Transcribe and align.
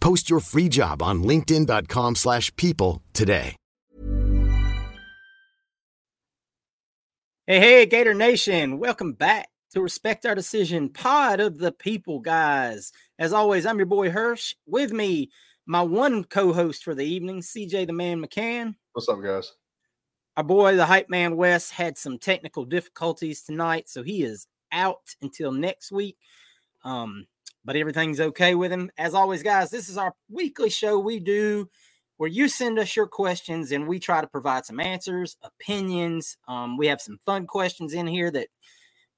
Post 0.00 0.30
your 0.30 0.40
free 0.40 0.68
job 0.68 1.02
on 1.02 1.22
linkedin.com/people 1.22 2.14
slash 2.14 2.54
people 2.56 3.02
today. 3.12 3.56
Hey, 7.46 7.60
hey, 7.60 7.86
Gator 7.86 8.12
Nation. 8.12 8.78
Welcome 8.78 9.14
back 9.14 9.48
to 9.70 9.80
Respect 9.80 10.26
Our 10.26 10.34
Decision 10.34 10.90
Pod 10.90 11.40
of 11.40 11.56
the 11.56 11.72
People, 11.72 12.20
guys. 12.20 12.92
As 13.18 13.32
always, 13.32 13.64
I'm 13.64 13.78
your 13.78 13.86
boy 13.86 14.10
Hirsch. 14.10 14.54
With 14.66 14.92
me, 14.92 15.30
my 15.64 15.80
one 15.80 16.24
co-host 16.24 16.84
for 16.84 16.94
the 16.94 17.06
evening, 17.06 17.40
CJ 17.40 17.86
the 17.86 17.94
Man 17.94 18.22
McCann. 18.22 18.74
What's 18.92 19.08
up, 19.08 19.22
guys? 19.22 19.54
Our 20.36 20.44
boy, 20.44 20.76
the 20.76 20.84
hype 20.84 21.08
man 21.08 21.36
Wes, 21.36 21.70
had 21.70 21.96
some 21.96 22.18
technical 22.18 22.66
difficulties 22.66 23.42
tonight, 23.42 23.88
so 23.88 24.02
he 24.02 24.22
is 24.22 24.46
out 24.70 25.14
until 25.22 25.50
next 25.50 25.90
week. 25.90 26.18
Um, 26.84 27.26
but 27.68 27.76
everything's 27.76 28.18
okay 28.18 28.54
with 28.54 28.72
him. 28.72 28.90
As 28.96 29.12
always, 29.12 29.42
guys, 29.42 29.68
this 29.68 29.90
is 29.90 29.98
our 29.98 30.14
weekly 30.30 30.70
show 30.70 30.98
we 30.98 31.20
do 31.20 31.68
where 32.16 32.30
you 32.30 32.48
send 32.48 32.78
us 32.78 32.96
your 32.96 33.06
questions 33.06 33.72
and 33.72 33.86
we 33.86 33.98
try 33.98 34.22
to 34.22 34.26
provide 34.26 34.64
some 34.64 34.80
answers, 34.80 35.36
opinions. 35.42 36.38
Um, 36.48 36.78
we 36.78 36.86
have 36.86 37.02
some 37.02 37.18
fun 37.26 37.46
questions 37.46 37.92
in 37.92 38.06
here 38.06 38.30
that 38.30 38.48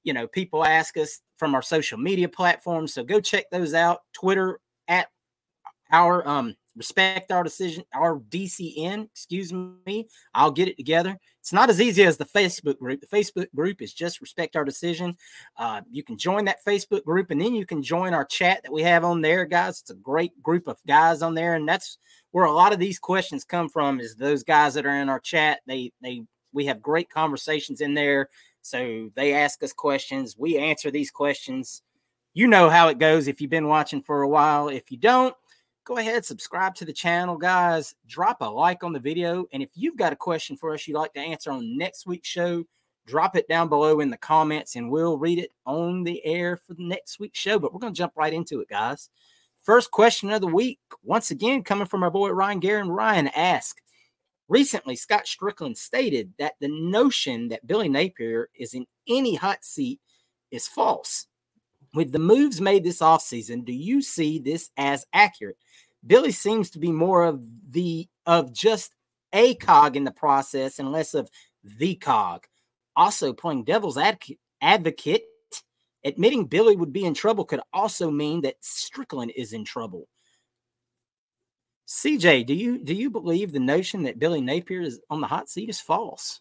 you 0.02 0.12
know 0.12 0.26
people 0.26 0.64
ask 0.64 0.96
us 0.96 1.20
from 1.36 1.54
our 1.54 1.62
social 1.62 1.96
media 1.96 2.28
platforms. 2.28 2.92
So 2.92 3.04
go 3.04 3.20
check 3.20 3.44
those 3.52 3.72
out. 3.72 4.00
Twitter 4.14 4.58
at 4.88 5.06
our 5.92 6.26
um 6.26 6.56
respect 6.76 7.32
our 7.32 7.42
decision 7.42 7.82
our 7.92 8.20
dcn 8.30 9.04
excuse 9.10 9.52
me 9.52 10.06
i'll 10.34 10.52
get 10.52 10.68
it 10.68 10.76
together 10.76 11.18
it's 11.40 11.52
not 11.52 11.70
as 11.70 11.80
easy 11.80 12.04
as 12.04 12.16
the 12.16 12.24
facebook 12.24 12.78
group. 12.78 13.00
The 13.00 13.06
facebook 13.06 13.46
group 13.54 13.80
is 13.82 13.92
just 13.92 14.20
respect 14.20 14.56
our 14.56 14.64
decision. 14.64 15.16
Uh, 15.56 15.80
you 15.90 16.02
can 16.02 16.18
join 16.18 16.44
that 16.44 16.64
facebook 16.64 17.04
group 17.04 17.30
and 17.30 17.40
then 17.40 17.54
you 17.54 17.66
can 17.66 17.82
join 17.82 18.14
our 18.14 18.24
chat 18.24 18.62
that 18.62 18.72
we 18.72 18.82
have 18.82 19.04
on 19.04 19.22
there 19.22 19.44
guys. 19.46 19.80
It's 19.80 19.90
a 19.90 19.94
great 19.94 20.40
group 20.42 20.68
of 20.68 20.78
guys 20.86 21.22
on 21.22 21.34
there 21.34 21.54
and 21.54 21.68
that's 21.68 21.98
where 22.32 22.44
a 22.44 22.52
lot 22.52 22.72
of 22.72 22.78
these 22.78 22.98
questions 22.98 23.44
come 23.44 23.68
from 23.68 24.00
is 24.00 24.14
those 24.14 24.44
guys 24.44 24.74
that 24.74 24.86
are 24.86 25.00
in 25.00 25.08
our 25.08 25.20
chat. 25.20 25.60
They 25.66 25.92
they 26.02 26.22
we 26.52 26.66
have 26.66 26.82
great 26.82 27.10
conversations 27.10 27.80
in 27.80 27.94
there 27.94 28.28
so 28.62 29.10
they 29.14 29.34
ask 29.34 29.62
us 29.62 29.72
questions. 29.72 30.36
We 30.38 30.58
answer 30.58 30.90
these 30.90 31.10
questions. 31.10 31.82
You 32.34 32.46
know 32.46 32.68
how 32.68 32.88
it 32.88 32.98
goes 32.98 33.26
if 33.26 33.40
you've 33.40 33.50
been 33.50 33.68
watching 33.68 34.02
for 34.02 34.22
a 34.22 34.28
while. 34.28 34.68
If 34.68 34.90
you 34.90 34.98
don't 34.98 35.34
go 35.90 35.96
ahead, 35.96 36.24
subscribe 36.24 36.72
to 36.72 36.84
the 36.84 36.92
channel, 36.92 37.36
guys. 37.36 37.96
Drop 38.06 38.42
a 38.42 38.44
like 38.44 38.84
on 38.84 38.92
the 38.92 39.00
video. 39.00 39.46
And 39.52 39.60
if 39.60 39.70
you've 39.74 39.96
got 39.96 40.12
a 40.12 40.16
question 40.16 40.56
for 40.56 40.72
us 40.72 40.86
you'd 40.86 40.96
like 40.96 41.12
to 41.14 41.20
answer 41.20 41.50
on 41.50 41.76
next 41.76 42.06
week's 42.06 42.28
show, 42.28 42.62
drop 43.08 43.34
it 43.34 43.48
down 43.48 43.68
below 43.68 43.98
in 43.98 44.08
the 44.08 44.16
comments 44.16 44.76
and 44.76 44.88
we'll 44.88 45.18
read 45.18 45.40
it 45.40 45.50
on 45.66 46.04
the 46.04 46.24
air 46.24 46.56
for 46.56 46.74
the 46.74 46.86
next 46.86 47.18
week's 47.18 47.40
show. 47.40 47.58
But 47.58 47.74
we're 47.74 47.80
going 47.80 47.92
to 47.92 47.98
jump 47.98 48.12
right 48.14 48.32
into 48.32 48.60
it, 48.60 48.68
guys. 48.68 49.10
First 49.64 49.90
question 49.90 50.30
of 50.30 50.40
the 50.40 50.46
week, 50.46 50.78
once 51.02 51.32
again, 51.32 51.64
coming 51.64 51.88
from 51.88 52.04
our 52.04 52.10
boy 52.10 52.30
Ryan 52.30 52.60
Guerin. 52.60 52.88
Ryan 52.88 53.26
asked, 53.26 53.82
Recently, 54.48 54.94
Scott 54.94 55.26
Stricklin 55.26 55.76
stated 55.76 56.32
that 56.38 56.54
the 56.60 56.68
notion 56.68 57.48
that 57.48 57.66
Billy 57.66 57.88
Napier 57.88 58.48
is 58.54 58.74
in 58.74 58.86
any 59.08 59.34
hot 59.34 59.64
seat 59.64 59.98
is 60.52 60.68
false. 60.68 61.26
With 61.94 62.12
the 62.12 62.20
moves 62.20 62.60
made 62.60 62.84
this 62.84 63.00
offseason, 63.00 63.64
do 63.64 63.72
you 63.72 64.00
see 64.02 64.38
this 64.38 64.70
as 64.76 65.04
accurate? 65.12 65.56
Billy 66.06 66.32
seems 66.32 66.70
to 66.70 66.78
be 66.78 66.92
more 66.92 67.24
of 67.24 67.44
the 67.70 68.08
of 68.26 68.52
just 68.52 68.94
a 69.32 69.54
cog 69.56 69.96
in 69.96 70.04
the 70.04 70.10
process 70.10 70.78
and 70.78 70.92
less 70.92 71.14
of 71.14 71.30
the 71.62 71.94
cog. 71.96 72.46
Also, 72.96 73.32
playing 73.32 73.64
devil's 73.64 73.98
advocate, 74.60 75.22
admitting 76.04 76.46
Billy 76.46 76.76
would 76.76 76.92
be 76.92 77.04
in 77.04 77.14
trouble 77.14 77.44
could 77.44 77.60
also 77.72 78.10
mean 78.10 78.40
that 78.42 78.60
Stricklin 78.62 79.30
is 79.34 79.52
in 79.52 79.64
trouble. 79.64 80.08
CJ, 81.86 82.46
do 82.46 82.54
you 82.54 82.78
do 82.78 82.94
you 82.94 83.10
believe 83.10 83.52
the 83.52 83.58
notion 83.58 84.04
that 84.04 84.18
Billy 84.18 84.40
Napier 84.40 84.80
is 84.80 85.00
on 85.10 85.20
the 85.20 85.26
hot 85.26 85.48
seat 85.48 85.68
is 85.68 85.80
false? 85.80 86.40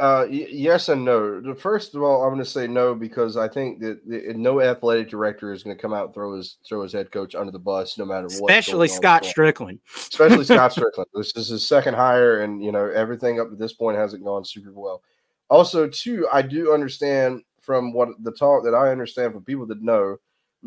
Uh, 0.00 0.26
y- 0.28 0.48
yes 0.50 0.88
and 0.88 1.04
no. 1.04 1.54
First 1.54 1.94
of 1.94 2.02
all, 2.02 2.22
I'm 2.22 2.30
going 2.30 2.44
to 2.44 2.50
say 2.50 2.66
no 2.66 2.96
because 2.96 3.36
I 3.36 3.46
think 3.46 3.80
that 3.80 4.04
the, 4.08 4.34
no 4.34 4.60
athletic 4.60 5.08
director 5.08 5.52
is 5.52 5.62
going 5.62 5.76
to 5.76 5.80
come 5.80 5.94
out 5.94 6.06
and 6.06 6.14
throw 6.14 6.36
his 6.36 6.56
throw 6.68 6.82
his 6.82 6.92
head 6.92 7.12
coach 7.12 7.36
under 7.36 7.52
the 7.52 7.60
bus, 7.60 7.96
no 7.96 8.04
matter 8.04 8.26
what. 8.40 8.50
Especially 8.50 8.88
Scott 8.88 9.22
Stricklin. 9.22 9.78
Especially 9.96 10.44
Scott 10.44 10.72
Stricklin. 10.72 11.04
This 11.14 11.32
is 11.36 11.48
his 11.48 11.66
second 11.66 11.94
hire, 11.94 12.42
and 12.42 12.62
you 12.64 12.72
know 12.72 12.86
everything 12.86 13.38
up 13.38 13.50
to 13.50 13.56
this 13.56 13.72
point 13.72 13.96
hasn't 13.96 14.24
gone 14.24 14.44
super 14.44 14.72
well. 14.72 15.02
Also, 15.48 15.88
too, 15.88 16.26
I 16.32 16.42
do 16.42 16.74
understand 16.74 17.42
from 17.60 17.92
what 17.92 18.08
the 18.24 18.32
talk 18.32 18.64
that 18.64 18.74
I 18.74 18.90
understand 18.90 19.32
from 19.32 19.44
people 19.44 19.66
that 19.66 19.82
know, 19.82 20.16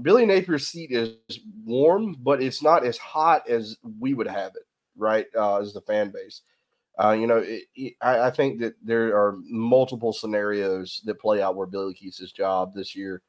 Billy 0.02 0.26
Napier's 0.26 0.68
seat 0.68 0.92
is 0.92 1.18
warm, 1.66 2.16
but 2.22 2.42
it's 2.42 2.64
not 2.64 2.86
as 2.86 2.98
hot 2.98 3.48
as 3.50 3.78
we 4.00 4.14
would 4.14 4.28
have 4.28 4.54
it, 4.56 4.64
right? 4.96 5.26
Uh, 5.36 5.58
as 5.58 5.74
the 5.74 5.82
fan 5.82 6.12
base. 6.12 6.44
Uh, 7.04 7.12
you 7.12 7.26
know, 7.26 7.38
it, 7.38 7.64
it, 7.76 7.94
I, 8.02 8.28
I, 8.28 8.32
think 8.32 8.60
that 8.60 8.76
there 8.84 9.16
are 9.16 9.38
multiple 9.46 10.14
scenarios 10.14 11.02
that 11.06 11.20
play 11.20 11.42
out 11.42 11.56
where 11.56 11.66
Billy 11.66 11.94
keeps 11.94 12.20
his 12.20 12.32
job 12.32 12.76
this 12.76 12.96
year, 12.96 13.24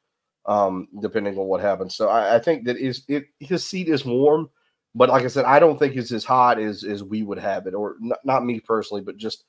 um, 0.46 0.88
depending 1.00 1.38
on 1.38 1.46
what 1.46 1.60
happens. 1.60 1.94
So 1.94 2.08
I, 2.08 2.36
I 2.36 2.38
think 2.38 2.64
that 2.66 2.76
is 2.76 3.04
it. 3.08 3.24
His 3.38 3.64
seat 3.64 3.88
is 3.88 4.04
warm, 4.04 4.50
but 4.94 5.08
like 5.08 5.24
I 5.24 5.28
said, 5.28 5.46
I 5.46 5.58
don't 5.58 5.78
think 5.78 5.96
it's 5.96 6.12
as 6.12 6.24
hot 6.24 6.58
as 6.58 6.84
as 6.84 7.02
we 7.02 7.22
would 7.22 7.38
have 7.38 7.66
it, 7.66 7.72
or 7.72 7.96
not, 8.00 8.18
not 8.24 8.44
me 8.44 8.60
personally, 8.60 9.02
but 9.02 9.16
just 9.16 9.44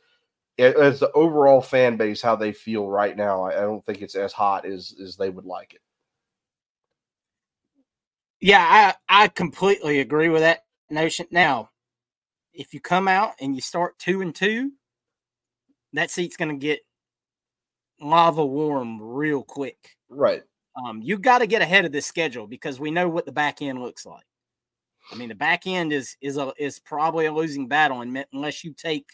as 0.58 1.00
the 1.00 1.12
overall 1.14 1.62
fan 1.62 1.98
base 1.98 2.22
how 2.22 2.36
they 2.36 2.54
feel 2.54 2.88
right 2.88 3.18
now. 3.18 3.44
I, 3.44 3.58
I 3.58 3.62
don't 3.62 3.86
think 3.86 4.02
it's 4.02 4.16
as 4.16 4.32
hot 4.32 4.66
as 4.66 4.96
as 5.04 5.18
they 5.18 5.32
would 5.32 5.46
like 5.46 5.74
it. 5.74 5.82
Yeah, 8.40 8.94
I 9.10 9.24
I 9.24 9.28
completely 9.28 10.00
agree 10.00 10.30
with 10.30 10.44
that 10.44 10.64
notion. 10.90 11.28
Now, 11.30 11.72
if 12.54 12.74
you 12.74 12.80
come 12.80 13.08
out 13.08 13.34
and 13.40 13.56
you 13.56 13.62
start 13.62 13.98
two 14.00 14.22
and 14.22 14.34
two, 14.34 14.72
that 15.94 16.12
seat's 16.12 16.38
going 16.38 16.50
to 16.50 16.58
get 16.58 16.80
lava 18.00 18.46
warm 18.46 19.02
real 19.02 19.44
quick. 19.44 19.96
Right. 20.10 20.44
Um, 20.76 21.02
you 21.02 21.18
got 21.18 21.40
to 21.40 21.48
get 21.48 21.62
ahead 21.62 21.86
of 21.86 21.92
this 21.92 22.06
schedule 22.06 22.48
because 22.48 22.80
we 22.80 22.92
know 22.92 23.08
what 23.08 23.26
the 23.26 23.32
back 23.32 23.62
end 23.62 23.82
looks 23.82 24.06
like. 24.06 24.26
I 25.12 25.16
mean, 25.16 25.30
the 25.30 25.36
back 25.36 25.68
end 25.68 25.92
is 25.92 26.16
is 26.22 26.38
a 26.38 26.54
is 26.58 26.80
probably 26.80 27.26
a 27.26 27.32
losing 27.32 27.68
battle 27.68 28.02
unless 28.02 28.64
you 28.64 28.74
take 28.74 29.06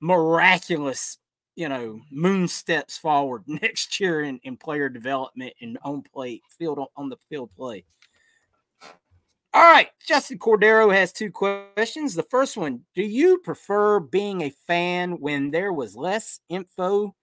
miraculous, 0.00 1.18
you 1.54 1.68
know, 1.68 2.00
moon 2.10 2.48
steps 2.48 2.98
forward 2.98 3.44
next 3.46 4.00
year 4.00 4.22
in, 4.22 4.40
in 4.42 4.56
player 4.56 4.88
development 4.88 5.54
and 5.60 5.78
on 5.82 6.02
play 6.02 6.40
field 6.58 6.80
on 6.96 7.08
the 7.08 7.16
field 7.28 7.50
play. 7.56 7.84
All 9.56 9.62
right, 9.62 9.88
Justin 10.06 10.38
Cordero 10.38 10.92
has 10.92 11.14
two 11.14 11.30
questions. 11.30 12.14
The 12.14 12.24
first 12.24 12.58
one: 12.58 12.82
Do 12.94 13.02
you 13.02 13.38
prefer 13.38 14.00
being 14.00 14.42
a 14.42 14.50
fan 14.50 15.12
when 15.12 15.50
there 15.50 15.72
was 15.72 15.96
less 15.96 16.40
info, 16.50 17.14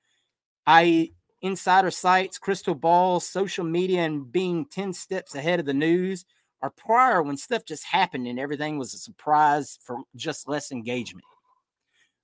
i.e., 0.65 1.13
insider 1.44 1.91
sites, 1.91 2.39
crystal 2.39 2.74
balls, 2.74 3.27
social 3.27 3.63
media, 3.63 4.01
and 4.01 4.31
being 4.31 4.65
ten 4.65 4.94
steps 4.94 5.35
ahead 5.35 5.59
of 5.59 5.68
the 5.68 5.75
news, 5.75 6.25
or 6.63 6.71
prior 6.71 7.21
when 7.21 7.38
stuff 7.38 7.65
just 7.65 7.85
happened 7.85 8.25
and 8.25 8.39
everything 8.39 8.80
was 8.80 8.95
a 8.95 8.97
surprise 8.97 9.77
for 9.83 9.97
just 10.15 10.47
less 10.50 10.71
engagement? 10.71 11.25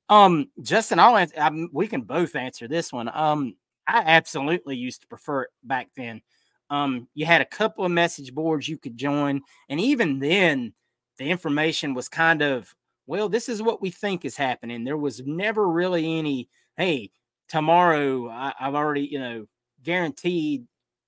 Um, 0.09 0.49
Justin, 0.63 0.97
I'll 0.97 1.17
answer, 1.17 1.35
I, 1.39 1.51
we 1.71 1.85
can 1.85 2.01
both 2.01 2.35
answer 2.35 2.67
this 2.67 2.91
one. 2.91 3.11
Um, 3.13 3.57
I 3.87 4.01
absolutely 4.07 4.75
used 4.75 5.01
to 5.01 5.07
prefer 5.07 5.43
it 5.43 5.49
back 5.63 5.89
then. 5.95 6.23
Um, 6.69 7.07
you 7.13 7.25
had 7.25 7.41
a 7.41 7.45
couple 7.45 7.85
of 7.85 7.91
message 7.91 8.33
boards 8.33 8.67
you 8.67 8.77
could 8.77 8.97
join, 8.97 9.41
and 9.69 9.79
even 9.79 10.19
then, 10.19 10.73
the 11.17 11.29
information 11.29 11.93
was 11.93 12.07
kind 12.07 12.41
of, 12.41 12.73
well, 13.07 13.27
this 13.27 13.49
is 13.49 13.61
what 13.61 13.81
we 13.81 13.89
think 13.89 14.23
is 14.23 14.37
happening. 14.37 14.83
There 14.83 14.97
was 14.97 15.21
never 15.25 15.67
really 15.67 16.17
any, 16.17 16.49
hey, 16.77 17.11
tomorrow 17.49 18.29
I, 18.29 18.53
I've 18.59 18.75
already, 18.75 19.01
you 19.01 19.19
know, 19.19 19.45
guaranteed 19.83 20.65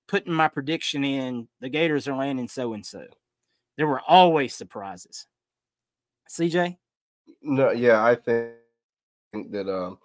putting 0.08 0.34
my 0.34 0.50
prediction 0.50 1.04
in. 1.06 1.48
The 1.62 1.70
Gators 1.70 2.08
are 2.08 2.16
landing 2.16 2.50
so 2.50 2.74
and 2.74 2.86
so. 2.86 3.06
There 3.78 3.88
were 3.88 4.02
always 4.08 4.54
surprises. 4.54 5.26
CJ, 6.30 6.78
No, 7.42 7.72
yeah, 7.72 8.04
I 8.04 8.16
think 8.16 8.54
that 9.52 9.70
um 9.70 9.98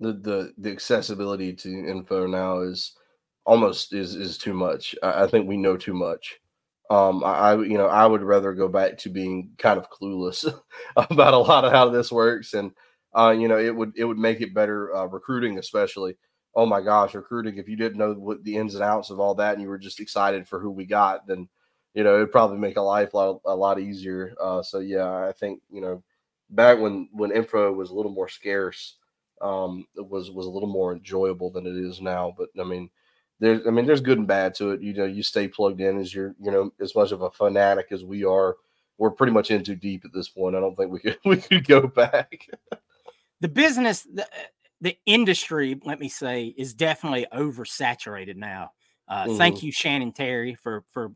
the 0.00 0.12
the 0.12 0.52
the 0.58 0.70
accessibility 0.70 1.52
to 1.52 1.68
info 1.68 2.26
now 2.26 2.60
is 2.60 2.96
almost 3.44 3.92
is 3.92 4.14
is 4.14 4.38
too 4.38 4.54
much. 4.54 4.94
I, 5.02 5.24
I 5.24 5.26
think 5.26 5.48
we 5.48 5.56
know 5.56 5.76
too 5.76 5.94
much. 5.94 6.40
Um, 6.90 7.24
I, 7.24 7.54
you 7.54 7.78
know 7.78 7.86
I 7.86 8.06
would 8.06 8.22
rather 8.22 8.52
go 8.54 8.68
back 8.68 8.98
to 8.98 9.08
being 9.10 9.50
kind 9.58 9.78
of 9.78 9.90
clueless 9.90 10.44
about 10.96 11.34
a 11.34 11.38
lot 11.38 11.64
of 11.64 11.72
how 11.72 11.88
this 11.88 12.12
works, 12.12 12.54
and 12.54 12.72
uh, 13.16 13.34
you 13.38 13.48
know 13.48 13.58
it 13.58 13.74
would 13.74 13.92
it 13.96 14.04
would 14.04 14.18
make 14.18 14.40
it 14.40 14.54
better 14.54 14.94
uh, 14.94 15.06
recruiting, 15.06 15.58
especially. 15.58 16.16
Oh 16.56 16.66
my 16.66 16.80
gosh, 16.82 17.14
recruiting! 17.14 17.56
If 17.58 17.68
you 17.68 17.76
didn't 17.76 17.98
know 17.98 18.12
what 18.14 18.44
the 18.44 18.56
ins 18.56 18.74
and 18.76 18.84
outs 18.84 19.10
of 19.10 19.18
all 19.20 19.34
that, 19.36 19.54
and 19.54 19.62
you 19.62 19.68
were 19.68 19.78
just 19.78 20.00
excited 20.00 20.46
for 20.46 20.60
who 20.60 20.70
we 20.70 20.84
got, 20.86 21.26
then 21.26 21.48
you 21.94 22.04
know 22.04 22.16
it'd 22.16 22.32
probably 22.32 22.58
make 22.58 22.76
a 22.76 22.80
life 22.82 23.14
a 23.14 23.16
lot, 23.16 23.40
a 23.46 23.54
lot 23.56 23.80
easier. 23.80 24.34
Uh, 24.40 24.62
so 24.62 24.78
yeah, 24.78 25.26
I 25.26 25.32
think 25.32 25.60
you 25.70 25.80
know 25.80 26.02
back 26.50 26.78
when 26.78 27.08
when 27.12 27.32
info 27.32 27.72
was 27.72 27.90
a 27.90 27.94
little 27.94 28.12
more 28.12 28.28
scarce, 28.28 28.96
um, 29.40 29.86
it 29.96 30.06
was 30.06 30.30
was 30.30 30.46
a 30.46 30.50
little 30.50 30.68
more 30.68 30.92
enjoyable 30.92 31.50
than 31.50 31.66
it 31.66 31.76
is 31.76 32.00
now. 32.00 32.34
But 32.36 32.48
I 32.60 32.64
mean, 32.64 32.90
there's 33.40 33.66
I 33.66 33.70
mean 33.70 33.86
there's 33.86 34.00
good 34.00 34.18
and 34.18 34.26
bad 34.26 34.54
to 34.56 34.70
it. 34.72 34.82
You 34.82 34.94
know, 34.94 35.04
you 35.04 35.22
stay 35.22 35.48
plugged 35.48 35.80
in 35.80 35.98
as 35.98 36.14
you're 36.14 36.34
you 36.40 36.50
know 36.50 36.72
as 36.80 36.94
much 36.94 37.12
of 37.12 37.22
a 37.22 37.30
fanatic 37.30 37.88
as 37.90 38.04
we 38.04 38.24
are. 38.24 38.56
We're 38.98 39.10
pretty 39.10 39.32
much 39.32 39.50
in 39.50 39.64
too 39.64 39.74
deep 39.74 40.04
at 40.04 40.12
this 40.12 40.28
point. 40.28 40.54
I 40.54 40.60
don't 40.60 40.76
think 40.76 40.90
we 40.92 41.00
could 41.00 41.18
we 41.24 41.36
could 41.38 41.66
go 41.66 41.86
back. 41.86 42.48
the 43.40 43.48
business, 43.48 44.02
the, 44.02 44.26
the 44.80 44.96
industry, 45.06 45.78
let 45.84 45.98
me 45.98 46.08
say, 46.08 46.54
is 46.56 46.74
definitely 46.74 47.26
oversaturated 47.32 48.36
now. 48.36 48.70
Uh, 49.08 49.26
Thank 49.28 49.56
Mhm. 49.56 49.62
you, 49.64 49.72
Shannon 49.72 50.12
Terry, 50.12 50.54
for 50.54 50.84
for 50.92 51.12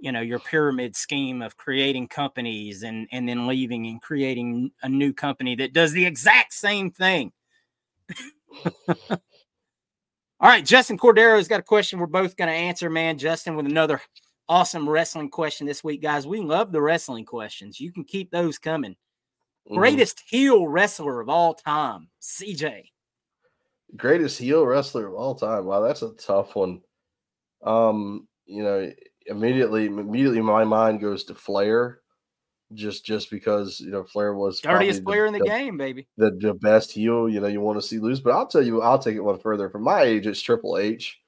you 0.00 0.12
know 0.12 0.20
your 0.20 0.38
pyramid 0.38 0.94
scheme 0.96 1.42
of 1.42 1.56
creating 1.56 2.08
companies 2.08 2.82
and 2.82 3.08
and 3.10 3.28
then 3.28 3.46
leaving 3.46 3.86
and 3.86 4.00
creating 4.02 4.70
a 4.82 4.88
new 4.88 5.12
company 5.12 5.56
that 5.56 5.72
does 5.72 5.92
the 5.92 6.04
exact 6.06 6.52
same 6.52 6.90
thing. 6.90 7.32
All 10.40 10.48
right, 10.48 10.64
Justin 10.64 10.96
Cordero's 10.98 11.48
got 11.48 11.60
a 11.60 11.64
question 11.64 11.98
we're 11.98 12.06
both 12.06 12.36
going 12.36 12.48
to 12.48 12.54
answer, 12.54 12.88
man. 12.88 13.18
Justin 13.18 13.56
with 13.56 13.66
another 13.66 14.00
awesome 14.48 14.88
wrestling 14.88 15.30
question 15.30 15.66
this 15.66 15.82
week, 15.82 16.00
guys. 16.00 16.26
We 16.26 16.40
love 16.40 16.70
the 16.70 16.80
wrestling 16.80 17.24
questions. 17.24 17.80
You 17.80 17.92
can 17.92 18.04
keep 18.04 18.30
those 18.30 18.56
coming. 18.58 18.96
Mhm. 19.68 19.76
Greatest 19.76 20.22
heel 20.28 20.68
wrestler 20.68 21.20
of 21.20 21.28
all 21.28 21.54
time, 21.54 22.08
CJ. 22.20 22.90
greatest 23.96 24.38
heel 24.38 24.66
wrestler 24.66 25.06
of 25.08 25.14
all 25.14 25.34
time. 25.34 25.64
Wow, 25.64 25.80
that's 25.80 26.02
a 26.02 26.12
tough 26.14 26.54
one. 26.54 26.82
Um, 27.62 28.28
you 28.44 28.62
know, 28.62 28.92
immediately 29.26 29.86
immediately 29.86 30.42
my 30.42 30.62
mind 30.64 31.00
goes 31.00 31.24
to 31.24 31.34
Flair, 31.34 32.00
just 32.74 33.04
just 33.04 33.30
because 33.30 33.80
you 33.80 33.90
know 33.90 34.04
Flair 34.04 34.34
was 34.34 34.60
Dirtiest 34.60 35.04
player 35.04 35.26
in 35.26 35.32
the, 35.32 35.40
game, 35.40 35.76
baby. 35.76 36.06
the, 36.16 36.30
the 36.30 36.54
best 36.54 36.92
heel. 36.92 37.28
You 37.28 37.40
know, 37.40 37.46
you 37.46 37.60
want 37.60 37.80
to 37.80 37.86
see 37.86 37.98
lose, 37.98 38.20
but 38.20 38.34
I'll 38.34 38.46
tell 38.46 38.62
you, 38.62 38.82
I'll 38.82 38.98
take 38.98 39.16
it 39.16 39.20
one 39.20 39.38
further. 39.38 39.70
From 39.70 39.82
my 39.82 40.02
age, 40.02 40.26
it's 40.26 40.40
Triple 40.40 40.78
H, 40.78 41.18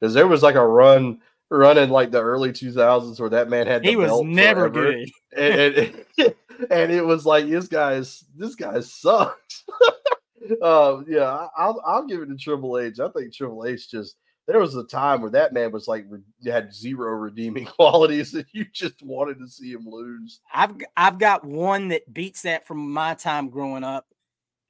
because 0.00 0.14
there 0.14 0.26
was 0.28 0.42
like 0.42 0.54
a 0.54 0.66
run 0.66 1.20
running 1.50 1.90
like 1.90 2.10
the 2.10 2.20
early 2.20 2.52
two 2.52 2.72
thousands 2.72 3.20
where 3.20 3.30
that 3.30 3.48
man 3.48 3.66
had 3.66 3.82
the 3.82 3.88
He 3.88 3.96
was 3.96 4.20
never 4.22 4.70
forever. 4.70 4.92
good. 4.92 5.08
and, 5.36 6.04
and, 6.18 6.34
and 6.70 6.92
it 6.92 7.04
was 7.04 7.24
like 7.24 7.48
this 7.48 7.68
guy's 7.68 8.24
this 8.36 8.54
guy 8.54 8.80
sucks. 8.80 9.64
uh, 10.62 11.02
yeah, 11.08 11.46
I'll 11.56 11.80
I'll 11.86 12.06
give 12.06 12.20
it 12.22 12.26
to 12.26 12.36
Triple 12.36 12.78
H. 12.78 13.00
I 13.00 13.08
think 13.10 13.32
Triple 13.34 13.64
H 13.66 13.90
just 13.90 14.16
there 14.46 14.60
was 14.60 14.76
a 14.76 14.84
time 14.84 15.20
where 15.20 15.30
that 15.30 15.52
man 15.52 15.72
was 15.72 15.88
like 15.88 16.06
had 16.44 16.72
zero 16.72 17.12
redeeming 17.12 17.66
qualities, 17.78 18.34
and 18.34 18.44
you 18.52 18.64
just 18.72 19.02
wanted 19.02 19.38
to 19.38 19.48
see 19.48 19.72
him 19.72 19.86
lose. 19.86 20.40
I've 20.52 20.76
I've 20.96 21.18
got 21.18 21.44
one 21.44 21.88
that 21.88 22.12
beats 22.12 22.42
that 22.42 22.66
from 22.66 22.92
my 22.92 23.14
time 23.14 23.48
growing 23.48 23.84
up, 23.84 24.06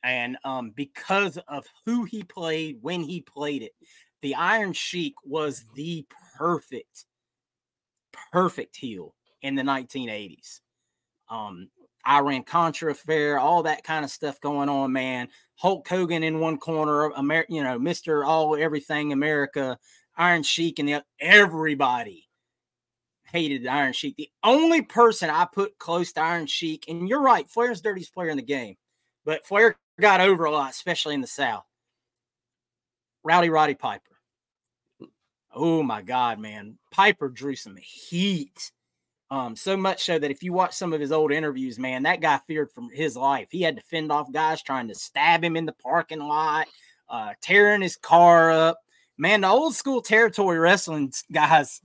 and 0.03 0.39
um, 0.45 0.71
because 0.71 1.39
of 1.49 1.67
who 1.85 2.05
he 2.05 2.23
played 2.23 2.79
when 2.81 3.03
he 3.03 3.21
played 3.21 3.63
it, 3.63 3.73
the 4.23 4.35
Iron 4.35 4.73
Sheik 4.73 5.15
was 5.25 5.65
the 5.75 6.07
perfect, 6.37 7.05
perfect 8.33 8.77
heel 8.77 9.15
in 9.43 9.55
the 9.55 9.63
1980s. 9.63 10.61
Um, 11.29 11.69
Iran 12.09 12.45
Contra 12.45 12.93
affair, 12.93 13.39
all 13.39 13.63
that 13.65 13.85
kind 13.85 14.05
of 14.05 14.11
stuff 14.11 14.41
going 14.41 14.69
on, 14.69 14.93
man. 14.93 15.29
Hulk 15.57 15.89
Hogan 15.89 16.23
in 16.23 16.41
one 16.41 16.59
corner, 16.59 17.13
Amer- 17.17 17.47
you 17.49 17.63
know, 17.63 17.79
Mister 17.79 18.25
All 18.25 18.57
Everything 18.57 19.13
America, 19.13 19.79
Iron 20.17 20.43
Sheik, 20.43 20.79
and 20.79 20.89
the 20.89 21.05
everybody 21.21 22.29
hated 23.25 23.67
Iron 23.67 23.93
Sheik. 23.93 24.17
The 24.17 24.31
only 24.45 24.83
person 24.83 25.31
I 25.31 25.47
put 25.47 25.79
close 25.79 26.13
to 26.13 26.21
Iron 26.21 26.47
Sheik, 26.47 26.85
and 26.89 27.09
you're 27.09 27.23
right, 27.23 27.49
Flair's 27.49 27.81
dirtiest 27.81 28.15
player 28.15 28.29
in 28.29 28.37
the 28.37 28.43
game, 28.43 28.77
but 29.25 29.47
Flair 29.47 29.77
got 30.01 30.21
over 30.21 30.45
a 30.45 30.51
lot, 30.51 30.71
especially 30.71 31.15
in 31.15 31.21
the 31.21 31.27
South. 31.27 31.65
Rowdy 33.25 33.51
Roddy 33.51 33.75
Piper. 33.75 34.03
Oh 35.53 35.83
my 35.83 36.03
God, 36.03 36.39
man. 36.39 36.79
Piper 36.93 37.29
drew 37.29 37.57
some 37.57 37.77
heat. 37.77 38.71
Um, 39.31 39.57
so 39.57 39.77
much 39.77 40.05
so 40.05 40.19
that 40.21 40.31
if 40.31 40.43
you 40.45 40.53
watch 40.53 40.73
some 40.75 40.93
of 40.93 41.01
his 41.01 41.11
old 41.11 41.33
interviews, 41.33 41.79
man, 41.81 42.05
that 42.05 42.21
guy 42.21 42.39
feared 42.47 42.71
for 42.71 42.85
his 42.93 43.17
life. 43.17 43.49
He 43.51 43.61
had 43.63 43.77
to 43.77 43.83
fend 43.83 44.13
off 44.13 44.31
guys 44.33 44.63
trying 44.63 44.87
to 44.89 44.95
stab 44.95 45.43
him 45.43 45.57
in 45.57 45.67
the 45.67 45.73
parking 45.73 46.21
lot, 46.21 46.69
uh, 47.09 47.33
tearing 47.43 47.83
his 47.83 47.97
car 47.97 48.53
up. 48.53 48.79
Man, 49.19 49.41
the 49.41 49.49
old 49.49 49.75
school 49.75 50.01
territory 50.01 50.59
wrestling 50.59 51.13
guys, 51.33 51.81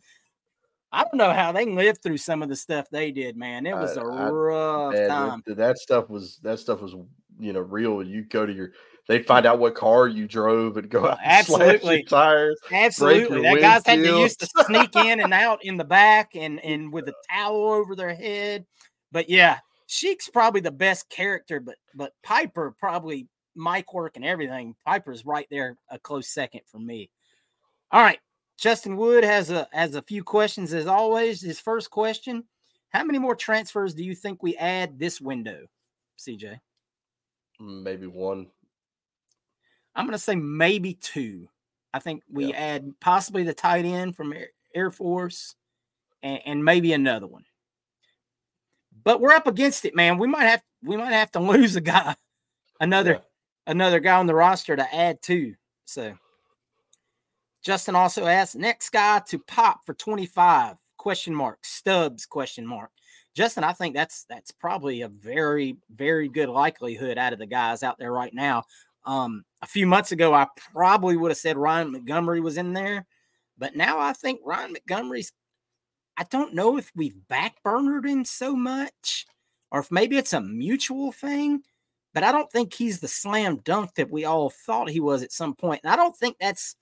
I 0.91 1.03
don't 1.03 1.15
know 1.17 1.31
how 1.31 1.51
they 1.51 1.65
lived 1.65 2.03
through 2.03 2.17
some 2.17 2.43
of 2.43 2.49
the 2.49 2.55
stuff 2.55 2.85
they 2.91 3.11
did, 3.11 3.35
man. 3.37 3.65
It 3.65 3.73
was 3.75 3.97
I- 3.97 4.01
a 4.01 4.05
I- 4.05 4.29
rough 4.29 4.93
Man, 4.93 5.09
time. 5.09 5.43
that, 5.47 5.57
that 5.57 5.77
stuff 5.79 6.09
was 6.09 6.37
that 6.43 6.59
stuff 6.59 6.81
was 6.81 6.93
you 7.39 7.53
know 7.53 7.61
real. 7.61 8.03
You 8.03 8.23
go 8.23 8.45
to 8.45 8.53
your 8.53 8.73
they'd 9.11 9.27
find 9.27 9.45
out 9.45 9.59
what 9.59 9.75
car 9.75 10.07
you 10.07 10.25
drove 10.25 10.77
and 10.77 10.89
go 10.89 11.05
out 11.05 11.19
and 11.23 11.45
slash 11.45 11.59
your 11.59 11.73
Absolutely. 11.73 12.03
tires. 12.03 12.59
Absolutely. 12.71 13.41
That 13.41 13.59
guys 13.59 13.85
had 13.85 14.03
to 14.03 14.19
used 14.19 14.39
to 14.39 14.65
sneak 14.65 14.95
in 14.95 15.19
and 15.19 15.33
out 15.33 15.63
in 15.65 15.75
the 15.75 15.83
back 15.83 16.31
and 16.33 16.59
and 16.63 16.93
with 16.93 17.09
a 17.09 17.13
towel 17.29 17.73
over 17.73 17.95
their 17.95 18.15
head. 18.15 18.65
But 19.11 19.29
yeah, 19.29 19.59
Sheik's 19.87 20.29
probably 20.29 20.61
the 20.61 20.71
best 20.71 21.09
character, 21.09 21.59
but 21.59 21.75
but 21.93 22.13
Piper 22.23 22.73
probably 22.79 23.27
mic 23.53 23.93
work 23.93 24.15
and 24.15 24.23
everything. 24.23 24.75
Piper's 24.87 25.25
right 25.25 25.47
there 25.51 25.75
a 25.89 25.99
close 25.99 26.29
second 26.29 26.61
for 26.65 26.79
me. 26.79 27.09
All 27.91 28.01
right. 28.01 28.19
Justin 28.57 28.95
Wood 28.95 29.25
has 29.25 29.49
a 29.49 29.67
has 29.73 29.95
a 29.95 30.01
few 30.01 30.23
questions 30.23 30.71
as 30.71 30.87
always. 30.87 31.41
His 31.41 31.59
first 31.59 31.89
question: 31.89 32.45
How 32.91 33.03
many 33.03 33.19
more 33.19 33.35
transfers 33.35 33.93
do 33.93 34.05
you 34.05 34.15
think 34.15 34.41
we 34.41 34.55
add 34.55 34.97
this 34.97 35.19
window, 35.19 35.65
CJ? 36.17 36.59
Mm, 37.59 37.83
maybe 37.83 38.07
one. 38.07 38.47
I'm 39.95 40.05
going 40.05 40.13
to 40.13 40.19
say 40.19 40.35
maybe 40.35 40.93
two. 40.93 41.47
I 41.93 41.99
think 41.99 42.23
we 42.29 42.47
Yeah. 42.47 42.57
add 42.57 42.93
possibly 42.99 43.43
the 43.43 43.53
tight 43.53 43.85
end 43.85 44.15
from 44.15 44.33
Air, 44.73 44.91
Force 44.91 45.55
and, 46.23 46.39
and 46.45 46.63
maybe 46.65 46.93
another 46.93 47.27
one. 47.27 47.43
But 49.03 49.19
we're 49.19 49.33
up 49.33 49.47
against 49.47 49.83
it, 49.85 49.95
man. 49.95 50.17
We 50.17 50.27
might 50.27 50.45
have 50.45 50.63
we 50.83 50.95
might 50.97 51.11
have 51.13 51.31
to 51.31 51.39
lose 51.51 51.75
a 51.75 51.81
guy, 51.81 52.15
another 52.79 53.13
Yeah. 53.13 53.19
another 53.67 53.99
guy 53.99 54.15
on 54.17 54.27
the 54.27 54.35
roster 54.35 54.75
to 54.75 54.95
add 54.95 55.21
to. 55.23 55.55
So 55.85 56.17
Justin 57.63 57.95
also 57.95 58.25
asked 58.25 58.55
next 58.55 58.89
guy 58.91 59.19
to 59.27 59.39
pop 59.39 59.85
for 59.85 59.93
25 59.93 60.77
question 60.97 61.33
mark 61.35 61.59
Stubbs 61.63 62.25
question 62.25 62.65
mark. 62.65 62.91
Justin, 63.33 63.63
I 63.63 63.73
think 63.73 63.95
that's 63.95 64.25
that's 64.29 64.51
probably 64.51 65.01
a 65.01 65.07
very 65.09 65.77
very 65.93 66.27
good 66.29 66.49
likelihood 66.49 67.17
out 67.17 67.33
of 67.33 67.39
the 67.39 67.45
guys 67.45 67.83
out 67.83 67.97
there 67.97 68.11
right 68.13 68.33
now. 68.33 68.63
Um, 69.05 69.43
a 69.61 69.67
few 69.67 69.87
months 69.87 70.11
ago, 70.11 70.33
I 70.33 70.47
probably 70.73 71.17
would 71.17 71.31
have 71.31 71.37
said 71.37 71.57
Ryan 71.57 71.91
Montgomery 71.91 72.41
was 72.41 72.57
in 72.57 72.73
there, 72.73 73.05
but 73.57 73.75
now 73.75 73.99
I 73.99 74.13
think 74.13 74.41
Ryan 74.45 74.73
Montgomery's. 74.73 75.33
I 76.17 76.23
don't 76.29 76.53
know 76.53 76.77
if 76.77 76.91
we've 76.95 77.15
backburnered 77.29 78.07
him 78.07 78.25
so 78.25 78.55
much 78.55 79.25
or 79.71 79.79
if 79.79 79.89
maybe 79.91 80.17
it's 80.17 80.33
a 80.33 80.41
mutual 80.41 81.11
thing, 81.11 81.63
but 82.13 82.23
I 82.23 82.31
don't 82.31 82.51
think 82.51 82.73
he's 82.73 82.99
the 82.99 83.07
slam 83.07 83.57
dunk 83.63 83.95
that 83.95 84.11
we 84.11 84.25
all 84.25 84.49
thought 84.49 84.89
he 84.89 84.99
was 84.99 85.23
at 85.23 85.31
some 85.31 85.55
point. 85.55 85.81
And 85.83 85.91
I 85.91 85.95
don't 85.95 86.15
think 86.15 86.37
that's 86.39 86.75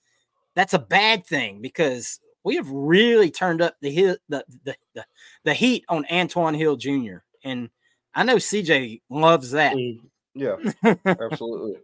that's 0.54 0.74
a 0.74 0.78
bad 0.78 1.24
thing 1.24 1.60
because 1.62 2.20
we 2.42 2.56
have 2.56 2.68
really 2.70 3.30
turned 3.30 3.62
up 3.62 3.76
the 3.80 3.90
hit, 3.90 4.20
the, 4.28 4.44
the 4.64 4.76
the 4.94 5.04
the 5.44 5.54
heat 5.54 5.84
on 5.88 6.04
Antoine 6.10 6.54
Hill 6.54 6.76
Jr. 6.76 7.18
And 7.44 7.70
I 8.14 8.24
know 8.24 8.36
CJ 8.36 9.02
loves 9.08 9.52
that. 9.52 9.76
Mm, 9.76 10.00
Yeah, 10.34 10.56
absolutely. 11.06 11.76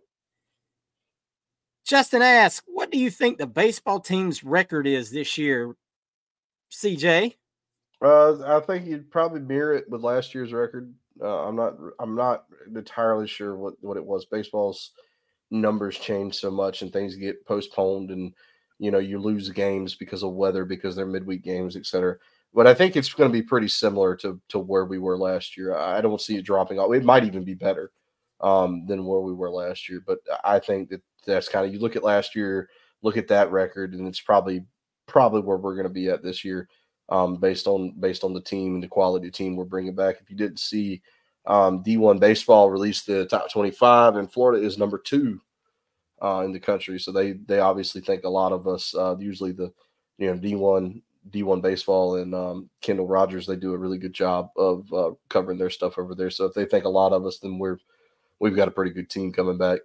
Justin 1.86 2.20
asks, 2.20 2.66
"What 2.66 2.90
do 2.90 2.98
you 2.98 3.10
think 3.10 3.38
the 3.38 3.46
baseball 3.46 4.00
team's 4.00 4.42
record 4.42 4.86
is 4.86 5.10
this 5.10 5.38
year?" 5.38 5.76
CJ, 6.70 7.36
Uh, 8.02 8.56
I 8.56 8.60
think 8.60 8.86
you'd 8.86 9.10
probably 9.10 9.40
mirror 9.40 9.74
it 9.74 9.88
with 9.88 10.02
last 10.02 10.34
year's 10.34 10.52
record. 10.52 10.92
Uh, 11.22 11.46
I'm 11.48 11.56
not. 11.56 11.76
I'm 11.98 12.14
not 12.14 12.44
entirely 12.74 13.26
sure 13.26 13.56
what 13.56 13.74
what 13.80 13.96
it 13.96 14.04
was. 14.04 14.26
Baseball's 14.26 14.90
numbers 15.50 15.96
change 15.98 16.34
so 16.34 16.50
much, 16.50 16.82
and 16.82 16.92
things 16.92 17.14
get 17.14 17.46
postponed, 17.46 18.10
and 18.10 18.34
you 18.78 18.90
know 18.90 18.98
you 18.98 19.18
lose 19.18 19.48
games 19.50 19.94
because 19.94 20.22
of 20.22 20.34
weather, 20.34 20.64
because 20.64 20.96
they're 20.96 21.06
midweek 21.06 21.42
games, 21.42 21.76
etc. 21.76 22.16
But 22.52 22.66
I 22.66 22.74
think 22.74 22.96
it's 22.96 23.12
going 23.12 23.30
to 23.30 23.32
be 23.32 23.42
pretty 23.42 23.68
similar 23.68 24.16
to 24.16 24.40
to 24.48 24.58
where 24.58 24.84
we 24.84 24.98
were 24.98 25.16
last 25.16 25.56
year. 25.56 25.74
I 25.76 26.00
don't 26.00 26.20
see 26.20 26.36
it 26.36 26.42
dropping 26.44 26.78
off. 26.78 26.92
It 26.92 27.04
might 27.04 27.24
even 27.24 27.44
be 27.44 27.54
better 27.54 27.92
um, 28.40 28.86
than 28.86 29.06
where 29.06 29.20
we 29.20 29.32
were 29.32 29.50
last 29.50 29.88
year. 29.88 30.02
But 30.06 30.18
I 30.44 30.58
think 30.58 30.90
that 30.90 31.02
that's 31.26 31.48
kind 31.48 31.66
of 31.66 31.72
you 31.72 31.80
look 31.80 31.96
at 31.96 32.04
last 32.04 32.34
year, 32.34 32.68
look 33.02 33.16
at 33.16 33.28
that 33.28 33.50
record, 33.50 33.94
and 33.94 34.06
it's 34.06 34.20
probably 34.20 34.64
probably 35.06 35.40
where 35.40 35.56
we're 35.56 35.74
going 35.74 35.86
to 35.86 35.92
be 35.92 36.08
at 36.08 36.22
this 36.22 36.44
year 36.44 36.68
um, 37.08 37.36
based 37.36 37.66
on 37.66 37.92
based 38.00 38.24
on 38.24 38.32
the 38.32 38.40
team 38.40 38.74
and 38.74 38.82
the 38.82 38.88
quality 38.88 39.30
team 39.30 39.56
we're 39.56 39.64
bringing 39.64 39.94
back. 39.94 40.16
If 40.20 40.30
you 40.30 40.36
didn't 40.36 40.58
see, 40.58 41.02
um, 41.46 41.82
D1 41.82 42.20
baseball 42.20 42.70
released 42.70 43.06
the 43.06 43.26
top 43.26 43.50
25, 43.50 44.16
and 44.16 44.30
Florida 44.30 44.64
is 44.64 44.78
number 44.78 44.98
two 44.98 45.40
uh, 46.22 46.42
in 46.44 46.52
the 46.52 46.60
country. 46.60 46.98
So 46.98 47.12
they 47.12 47.32
they 47.32 47.60
obviously 47.60 48.00
think 48.00 48.24
a 48.24 48.28
lot 48.28 48.52
of 48.52 48.66
us. 48.66 48.94
Uh, 48.94 49.16
usually 49.18 49.52
the 49.52 49.72
you 50.18 50.28
know 50.28 50.38
D1 50.38 51.02
D1 51.30 51.60
baseball 51.60 52.16
and 52.16 52.34
um, 52.34 52.70
Kendall 52.80 53.08
Rogers 53.08 53.46
they 53.46 53.56
do 53.56 53.72
a 53.74 53.78
really 53.78 53.98
good 53.98 54.12
job 54.12 54.50
of 54.56 54.92
uh, 54.92 55.10
covering 55.28 55.58
their 55.58 55.70
stuff 55.70 55.98
over 55.98 56.14
there. 56.14 56.30
So 56.30 56.44
if 56.44 56.54
they 56.54 56.64
think 56.64 56.84
a 56.84 56.88
lot 56.90 57.12
of 57.12 57.26
us, 57.26 57.38
then 57.38 57.58
we're 57.58 57.78
we've 58.40 58.56
got 58.56 58.68
a 58.68 58.72
pretty 58.72 58.92
good 58.92 59.10
team 59.10 59.32
coming 59.32 59.58
back. 59.58 59.80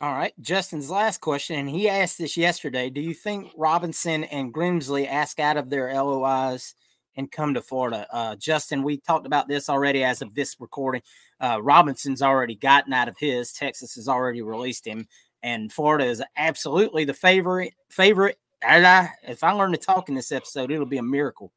All 0.00 0.12
right. 0.12 0.32
Justin's 0.40 0.90
last 0.90 1.20
question, 1.20 1.58
and 1.58 1.68
he 1.68 1.88
asked 1.88 2.18
this 2.18 2.36
yesterday. 2.36 2.90
Do 2.90 3.00
you 3.00 3.14
think 3.14 3.50
Robinson 3.56 4.24
and 4.24 4.52
Grimsley 4.52 5.08
ask 5.08 5.40
out 5.40 5.56
of 5.56 5.70
their 5.70 5.92
LOIs 5.92 6.74
and 7.16 7.30
come 7.30 7.54
to 7.54 7.62
Florida? 7.62 8.06
Uh, 8.12 8.36
Justin, 8.36 8.82
we 8.82 8.98
talked 8.98 9.26
about 9.26 9.48
this 9.48 9.68
already 9.68 10.04
as 10.04 10.22
of 10.22 10.34
this 10.34 10.56
recording. 10.60 11.02
Uh, 11.40 11.60
Robinson's 11.62 12.22
already 12.22 12.54
gotten 12.54 12.92
out 12.92 13.08
of 13.08 13.16
his. 13.18 13.52
Texas 13.52 13.94
has 13.94 14.08
already 14.08 14.42
released 14.42 14.86
him, 14.86 15.06
and 15.42 15.72
Florida 15.72 16.04
is 16.04 16.22
absolutely 16.36 17.04
the 17.04 17.14
favorite. 17.14 17.74
Favorite. 17.90 18.38
If 18.62 19.42
I 19.42 19.52
learn 19.52 19.72
to 19.72 19.78
talk 19.78 20.10
in 20.10 20.14
this 20.14 20.32
episode, 20.32 20.70
it'll 20.70 20.84
be 20.84 20.98
a 20.98 21.02
miracle. 21.02 21.52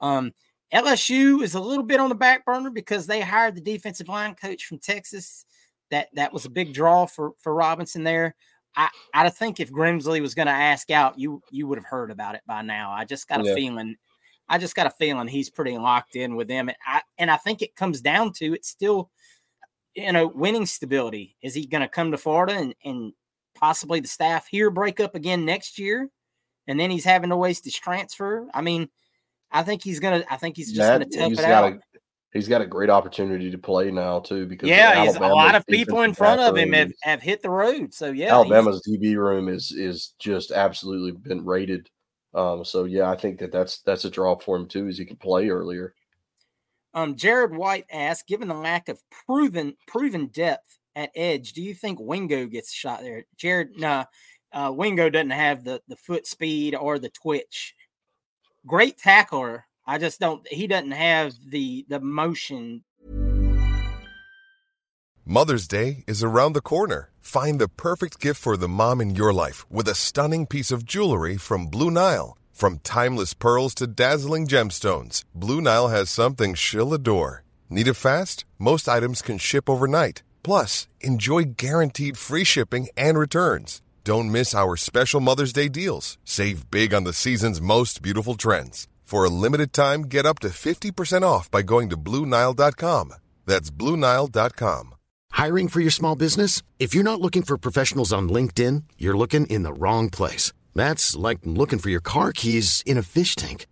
Um, 0.00 0.32
LSU 0.72 1.42
is 1.42 1.54
a 1.54 1.60
little 1.60 1.84
bit 1.84 2.00
on 2.00 2.08
the 2.08 2.14
back 2.14 2.44
burner 2.44 2.70
because 2.70 3.06
they 3.06 3.20
hired 3.20 3.54
the 3.54 3.60
defensive 3.60 4.08
line 4.08 4.34
coach 4.34 4.64
from 4.64 4.78
Texas 4.78 5.44
that 5.90 6.08
that 6.14 6.32
was 6.32 6.44
a 6.44 6.50
big 6.50 6.72
draw 6.72 7.06
for 7.06 7.32
for 7.38 7.54
Robinson 7.54 8.04
there. 8.04 8.34
I 8.76 8.88
I 9.14 9.28
think 9.30 9.58
if 9.60 9.70
Grimsley 9.72 10.20
was 10.20 10.34
going 10.34 10.46
to 10.46 10.52
ask 10.52 10.90
out, 10.90 11.18
you 11.18 11.42
you 11.50 11.66
would 11.66 11.78
have 11.78 11.84
heard 11.86 12.10
about 12.10 12.34
it 12.34 12.42
by 12.46 12.62
now. 12.62 12.92
I 12.92 13.04
just 13.04 13.28
got 13.28 13.40
a 13.40 13.44
Yeah. 13.48 13.54
feeling. 13.54 13.96
I 14.48 14.58
just 14.58 14.74
got 14.74 14.86
a 14.86 14.90
feeling 14.90 15.28
he's 15.28 15.50
pretty 15.50 15.76
locked 15.78 16.16
in 16.16 16.34
with 16.36 16.48
them. 16.48 16.68
And 16.68 16.76
I 16.86 17.02
and 17.18 17.30
I 17.30 17.36
think 17.36 17.62
it 17.62 17.76
comes 17.76 18.00
down 18.00 18.32
to 18.34 18.54
it's 18.54 18.68
still, 18.68 19.10
you 19.94 20.12
know, 20.12 20.28
winning 20.28 20.66
stability. 20.66 21.36
Is 21.42 21.54
he 21.54 21.66
going 21.66 21.82
to 21.82 21.88
come 21.88 22.10
to 22.12 22.18
Florida 22.18 22.54
and 22.54 22.74
and 22.84 23.12
possibly 23.54 24.00
the 24.00 24.08
staff 24.08 24.46
here 24.48 24.70
break 24.70 25.00
up 25.00 25.14
again 25.14 25.44
next 25.44 25.78
year, 25.78 26.08
and 26.66 26.78
then 26.78 26.90
he's 26.90 27.04
having 27.04 27.30
to 27.30 27.36
waste 27.36 27.64
his 27.64 27.74
transfer? 27.74 28.46
I 28.54 28.60
mean, 28.62 28.88
I 29.52 29.62
think 29.64 29.82
he's 29.82 29.98
gonna. 30.00 30.24
I 30.30 30.36
think 30.36 30.56
he's 30.56 30.68
just 30.72 30.78
That- 30.78 30.98
going 30.98 31.10
to 31.10 31.18
tough 31.18 31.32
it 31.32 31.36
got 31.48 31.64
out. 31.72 31.80
He's 32.32 32.48
got 32.48 32.60
a 32.60 32.66
great 32.66 32.90
opportunity 32.90 33.50
to 33.50 33.58
play 33.58 33.90
now 33.90 34.20
too 34.20 34.46
because 34.46 34.68
Yeah, 34.68 35.04
he's, 35.04 35.16
a 35.16 35.20
lot 35.20 35.54
of 35.54 35.66
people 35.66 36.02
in 36.02 36.14
front 36.14 36.40
of 36.40 36.56
him 36.56 36.72
have, 36.72 36.92
have 37.02 37.22
hit 37.22 37.42
the 37.42 37.50
road. 37.50 37.92
So 37.92 38.10
yeah, 38.12 38.32
Alabama's 38.32 38.82
DB 38.88 39.16
room 39.16 39.48
is 39.48 39.72
is 39.72 40.14
just 40.18 40.50
absolutely 40.50 41.12
been 41.12 41.44
rated. 41.44 41.88
Um, 42.34 42.64
so 42.64 42.84
yeah, 42.84 43.10
I 43.10 43.16
think 43.16 43.38
that 43.40 43.52
that's 43.52 43.80
that's 43.80 44.04
a 44.04 44.10
draw 44.10 44.38
for 44.38 44.56
him 44.56 44.68
too, 44.68 44.88
is 44.88 44.98
he 44.98 45.04
can 45.04 45.16
play 45.16 45.48
earlier. 45.48 45.94
Um, 46.92 47.14
Jared 47.14 47.54
White 47.54 47.86
asked, 47.90 48.26
given 48.26 48.48
the 48.48 48.54
lack 48.54 48.88
of 48.88 49.00
proven 49.26 49.76
proven 49.86 50.26
depth 50.26 50.78
at 50.96 51.10
edge, 51.14 51.52
do 51.52 51.62
you 51.62 51.74
think 51.74 51.98
Wingo 52.00 52.46
gets 52.46 52.72
shot 52.72 53.00
there? 53.00 53.24
Jared, 53.36 53.78
nah, 53.78 54.06
uh, 54.52 54.72
Wingo 54.74 55.08
doesn't 55.08 55.30
have 55.30 55.64
the 55.64 55.80
the 55.88 55.96
foot 55.96 56.26
speed 56.26 56.74
or 56.74 56.98
the 56.98 57.10
twitch. 57.10 57.74
Great 58.66 58.98
tackler. 58.98 59.66
I 59.90 59.98
just 59.98 60.20
don't. 60.20 60.46
He 60.46 60.68
doesn't 60.68 60.92
have 60.92 61.34
the 61.50 61.84
the 61.88 61.98
motion. 61.98 62.84
Mother's 65.24 65.66
Day 65.66 66.04
is 66.06 66.22
around 66.22 66.52
the 66.52 66.60
corner. 66.60 67.10
Find 67.20 67.60
the 67.60 67.66
perfect 67.66 68.20
gift 68.20 68.40
for 68.40 68.56
the 68.56 68.68
mom 68.68 69.00
in 69.00 69.16
your 69.16 69.32
life 69.32 69.68
with 69.68 69.88
a 69.88 69.96
stunning 69.96 70.46
piece 70.46 70.70
of 70.70 70.84
jewelry 70.84 71.36
from 71.36 71.66
Blue 71.66 71.90
Nile. 71.90 72.38
From 72.52 72.78
timeless 72.78 73.34
pearls 73.34 73.74
to 73.76 73.88
dazzling 73.88 74.46
gemstones, 74.46 75.24
Blue 75.34 75.60
Nile 75.60 75.88
has 75.88 76.08
something 76.08 76.54
she'll 76.54 76.94
adore. 76.94 77.42
Need 77.68 77.88
it 77.88 77.94
fast? 77.94 78.44
Most 78.60 78.88
items 78.88 79.22
can 79.22 79.38
ship 79.38 79.68
overnight. 79.68 80.22
Plus, 80.44 80.86
enjoy 81.00 81.42
guaranteed 81.56 82.16
free 82.16 82.44
shipping 82.44 82.86
and 82.96 83.18
returns. 83.18 83.82
Don't 84.04 84.30
miss 84.30 84.54
our 84.54 84.76
special 84.76 85.20
Mother's 85.20 85.52
Day 85.52 85.68
deals. 85.68 86.16
Save 86.24 86.70
big 86.70 86.94
on 86.94 87.02
the 87.02 87.12
season's 87.12 87.60
most 87.60 88.02
beautiful 88.02 88.36
trends. 88.36 88.86
For 89.10 89.24
a 89.24 89.36
limited 89.44 89.72
time, 89.72 90.02
get 90.02 90.24
up 90.24 90.38
to 90.38 90.50
50% 90.50 91.24
off 91.24 91.50
by 91.50 91.62
going 91.62 91.90
to 91.90 91.96
BlueNile.com. 91.96 93.14
That's 93.44 93.68
BlueNile.com. 93.68 94.94
Hiring 95.32 95.66
for 95.66 95.80
your 95.80 95.90
small 95.90 96.14
business? 96.14 96.62
If 96.78 96.94
you're 96.94 97.10
not 97.10 97.20
looking 97.20 97.42
for 97.42 97.58
professionals 97.58 98.12
on 98.12 98.28
LinkedIn, 98.28 98.84
you're 98.98 99.16
looking 99.16 99.46
in 99.46 99.64
the 99.64 99.72
wrong 99.72 100.10
place. 100.10 100.52
That's 100.76 101.16
like 101.16 101.40
looking 101.42 101.80
for 101.80 101.90
your 101.90 102.00
car 102.00 102.32
keys 102.32 102.84
in 102.86 102.96
a 102.96 103.02
fish 103.02 103.34
tank. 103.34 103.66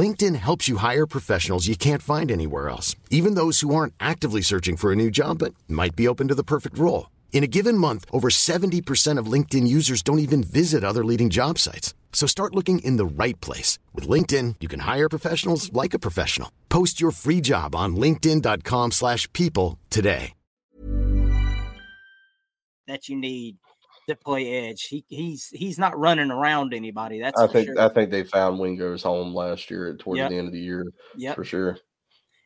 LinkedIn 0.00 0.36
helps 0.36 0.66
you 0.66 0.78
hire 0.78 1.06
professionals 1.06 1.68
you 1.68 1.76
can't 1.76 2.00
find 2.00 2.30
anywhere 2.32 2.70
else, 2.70 2.96
even 3.10 3.34
those 3.34 3.60
who 3.60 3.74
aren't 3.74 3.92
actively 4.00 4.40
searching 4.40 4.78
for 4.78 4.92
a 4.92 4.96
new 4.96 5.10
job 5.10 5.40
but 5.40 5.52
might 5.68 5.94
be 5.94 6.08
open 6.08 6.28
to 6.28 6.34
the 6.34 6.50
perfect 6.54 6.78
role. 6.78 7.10
In 7.34 7.44
a 7.44 7.54
given 7.58 7.76
month, 7.76 8.06
over 8.10 8.30
70% 8.30 9.18
of 9.18 9.26
LinkedIn 9.26 9.66
users 9.66 10.02
don't 10.02 10.24
even 10.26 10.42
visit 10.42 10.82
other 10.82 11.04
leading 11.04 11.28
job 11.28 11.58
sites. 11.58 11.92
So 12.12 12.28
start 12.28 12.54
looking 12.54 12.78
in 12.80 12.98
the 12.98 13.06
right 13.06 13.40
place. 13.40 13.80
With 13.92 14.06
LinkedIn, 14.06 14.56
you 14.60 14.68
can 14.68 14.80
hire 14.80 15.08
professionals 15.08 15.72
like 15.72 15.92
a 15.94 15.98
professional. 15.98 16.52
Post 16.68 17.00
your 17.00 17.10
free 17.10 17.40
job 17.40 17.74
on 17.74 17.96
linkedin.com 17.96 18.92
slash 18.92 19.32
people 19.32 19.80
today. 19.90 20.34
that 22.88 23.08
you 23.08 23.16
need 23.16 23.56
to 24.08 24.16
play 24.16 24.68
edge. 24.68 24.82
He 24.88 25.04
he's 25.08 25.48
he's 25.48 25.78
not 25.78 25.96
running 25.98 26.30
around 26.32 26.74
anybody. 26.74 27.20
That's 27.20 27.40
I 27.40 27.46
think 27.46 27.68
sure. 27.68 27.80
I 27.80 27.88
think 27.88 28.10
they 28.10 28.24
found 28.24 28.58
Wingo's 28.58 29.02
home 29.04 29.32
last 29.32 29.70
year 29.70 29.96
towards 29.96 30.18
Yep. 30.18 30.30
the 30.30 30.36
end 30.36 30.46
of 30.48 30.52
the 30.52 30.58
year 30.60 30.86
Yep. 31.16 31.36
for 31.36 31.44
sure. 31.44 31.78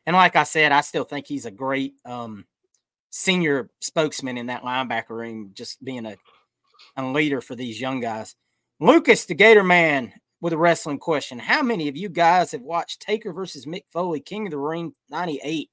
And 0.05 0.15
like 0.15 0.35
I 0.35 0.43
said, 0.43 0.71
I 0.71 0.81
still 0.81 1.03
think 1.03 1.25
he's 1.27 1.45
a 1.47 1.51
great 1.51 1.95
um, 2.05 2.45
senior 3.09 3.71
spokesman 3.81 4.37
in 4.37 4.45
that 4.45 4.61
linebacker 4.61 5.09
room, 5.09 5.51
just 5.53 5.83
being 5.83 6.05
a, 6.05 6.15
a 6.95 7.03
leader 7.11 7.41
for 7.41 7.55
these 7.55 7.81
young 7.81 7.99
guys. 7.99 8.35
Lucas, 8.79 9.25
the 9.25 9.33
Gator 9.33 9.63
man, 9.63 10.13
with 10.39 10.53
a 10.53 10.57
wrestling 10.57 10.99
question. 10.99 11.39
How 11.39 11.63
many 11.63 11.87
of 11.87 11.97
you 11.97 12.09
guys 12.09 12.51
have 12.51 12.61
watched 12.61 13.01
Taker 13.01 13.33
versus 13.33 13.65
Mick 13.65 13.83
Foley, 13.91 14.19
King 14.19 14.45
of 14.45 14.51
the 14.51 14.57
Ring 14.57 14.93
98? 15.09 15.69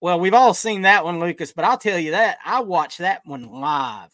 Well, 0.00 0.18
we've 0.18 0.34
all 0.34 0.54
seen 0.54 0.82
that 0.82 1.04
one, 1.04 1.20
Lucas, 1.20 1.52
but 1.52 1.64
I'll 1.64 1.78
tell 1.78 1.98
you 1.98 2.10
that 2.10 2.38
I 2.44 2.60
watched 2.60 2.98
that 2.98 3.22
one 3.24 3.44
live. 3.44 4.10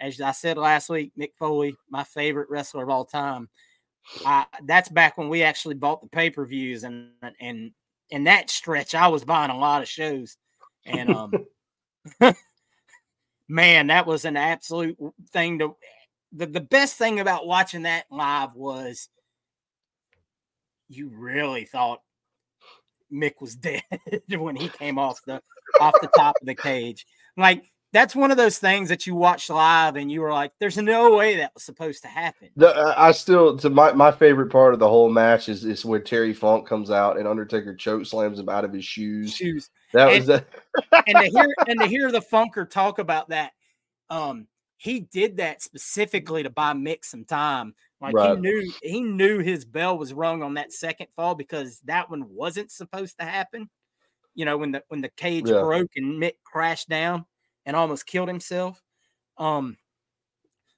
As 0.00 0.20
I 0.20 0.32
said 0.32 0.58
last 0.58 0.88
week, 0.88 1.12
Mick 1.18 1.30
Foley, 1.38 1.76
my 1.88 2.04
favorite 2.04 2.50
wrestler 2.50 2.82
of 2.82 2.90
all 2.90 3.04
time. 3.04 3.48
I, 4.26 4.46
that's 4.64 4.88
back 4.88 5.16
when 5.16 5.28
we 5.28 5.42
actually 5.42 5.76
bought 5.76 6.00
the 6.00 6.08
pay 6.08 6.30
per 6.30 6.44
views, 6.44 6.84
and 6.84 7.10
and 7.40 7.70
in 8.08 8.24
that 8.24 8.50
stretch, 8.50 8.94
I 8.94 9.08
was 9.08 9.24
buying 9.24 9.50
a 9.50 9.58
lot 9.58 9.82
of 9.82 9.88
shows, 9.88 10.36
and 10.84 11.10
um, 11.10 11.32
man, 13.48 13.86
that 13.88 14.06
was 14.06 14.24
an 14.24 14.36
absolute 14.36 14.96
thing 15.32 15.58
to. 15.60 15.76
The, 16.32 16.46
the 16.46 16.60
best 16.60 16.96
thing 16.96 17.20
about 17.20 17.46
watching 17.46 17.82
that 17.82 18.04
live 18.10 18.54
was 18.54 19.08
you 20.88 21.08
really 21.08 21.64
thought 21.64 22.00
Mick 23.12 23.40
was 23.40 23.56
dead 23.56 23.82
when 24.28 24.56
he 24.56 24.68
came 24.68 24.98
off 24.98 25.20
the 25.26 25.40
off 25.80 25.94
the 26.00 26.10
top 26.16 26.36
of 26.40 26.46
the 26.46 26.54
cage. 26.54 27.06
Like 27.36 27.64
that's 27.92 28.14
one 28.14 28.30
of 28.30 28.36
those 28.36 28.58
things 28.58 28.88
that 28.88 29.06
you 29.06 29.14
watch 29.14 29.50
live 29.50 29.96
and 29.96 30.10
you 30.10 30.20
were 30.20 30.32
like, 30.32 30.52
"There's 30.60 30.76
no 30.76 31.16
way 31.16 31.36
that 31.36 31.52
was 31.54 31.64
supposed 31.64 32.02
to 32.02 32.08
happen." 32.08 32.50
The, 32.56 32.94
I 32.96 33.10
still 33.12 33.56
to 33.58 33.70
my, 33.70 33.92
my 33.92 34.12
favorite 34.12 34.50
part 34.50 34.74
of 34.74 34.80
the 34.80 34.88
whole 34.88 35.10
match 35.10 35.48
is 35.48 35.64
is 35.64 35.84
when 35.84 36.04
Terry 36.04 36.32
Funk 36.32 36.68
comes 36.68 36.90
out 36.90 37.18
and 37.18 37.26
Undertaker 37.26 37.74
choke 37.74 38.06
slams 38.06 38.38
him 38.38 38.48
out 38.48 38.64
of 38.64 38.72
his 38.72 38.84
shoes. 38.84 39.34
Shoes. 39.34 39.70
That 39.92 40.08
and, 40.08 40.18
was 40.18 40.26
that. 40.26 40.46
and 41.06 41.16
to 41.18 41.24
hear 41.24 41.54
and 41.66 41.80
to 41.80 41.86
hear 41.86 42.12
the 42.12 42.20
Funker 42.20 42.68
talk 42.68 42.98
about 42.98 43.30
that, 43.30 43.52
um, 44.08 44.46
he 44.80 45.00
did 45.00 45.36
that 45.36 45.60
specifically 45.60 46.42
to 46.42 46.48
buy 46.48 46.72
Mick 46.72 47.04
some 47.04 47.26
time. 47.26 47.74
Like 48.00 48.14
Right. 48.14 48.30
he 48.30 48.40
knew 48.40 48.72
he 48.82 49.00
knew 49.02 49.40
his 49.40 49.66
bell 49.66 49.98
was 49.98 50.14
rung 50.14 50.42
on 50.42 50.54
that 50.54 50.72
second 50.72 51.08
fall 51.14 51.34
because 51.34 51.80
that 51.80 52.08
one 52.08 52.30
wasn't 52.30 52.70
supposed 52.70 53.18
to 53.18 53.26
happen. 53.26 53.68
You 54.34 54.46
know, 54.46 54.56
when 54.56 54.72
the 54.72 54.82
when 54.88 55.02
the 55.02 55.10
cage 55.10 55.46
Yeah. 55.46 55.60
broke 55.60 55.90
and 55.96 56.22
Mick 56.22 56.36
crashed 56.44 56.88
down 56.88 57.26
and 57.66 57.76
almost 57.76 58.06
killed 58.06 58.28
himself. 58.28 58.82
Um 59.38 59.76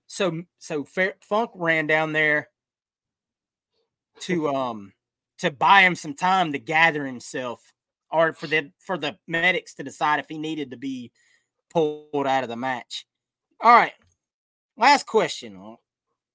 so 0.09 0.43
so 0.59 0.85
Funk 0.85 1.51
ran 1.55 1.87
down 1.87 2.13
there 2.13 2.49
to 4.21 4.49
um 4.49 4.93
to 5.39 5.51
buy 5.53 5.83
him 5.83 5.95
some 5.95 6.15
time 6.15 6.53
to 6.53 6.59
gather 6.59 7.07
himself 7.07 7.73
or 8.11 8.33
for 8.33 8.49
the 8.49 8.73
for 8.79 8.99
the 8.99 9.17
medics 9.29 9.75
to 9.75 9.85
decide 9.85 10.19
if 10.19 10.29
he 10.29 10.39
needed 10.39 10.73
to 10.73 10.77
be 10.77 11.13
pulled 11.71 12.27
out 12.27 12.43
of 12.43 12.49
the 12.49 12.57
match. 12.57 13.07
All 13.63 13.73
right. 13.73 13.93
Last 14.77 15.07
question. 15.07 15.77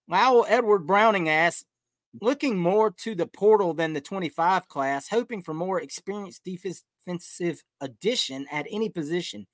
Lowell 0.07 0.45
Edward 0.47 0.87
Browning 0.87 1.27
asks, 1.27 1.65
looking 2.21 2.57
more 2.57 2.89
to 2.89 3.15
the 3.15 3.27
portal 3.27 3.73
than 3.73 3.91
the 3.91 3.99
25 3.99 4.69
class, 4.69 5.09
hoping 5.09 5.41
for 5.41 5.53
more 5.53 5.81
experienced 5.81 6.45
defensive 6.45 7.61
addition 7.81 8.45
at 8.49 8.65
any 8.71 8.89
position. 8.89 9.45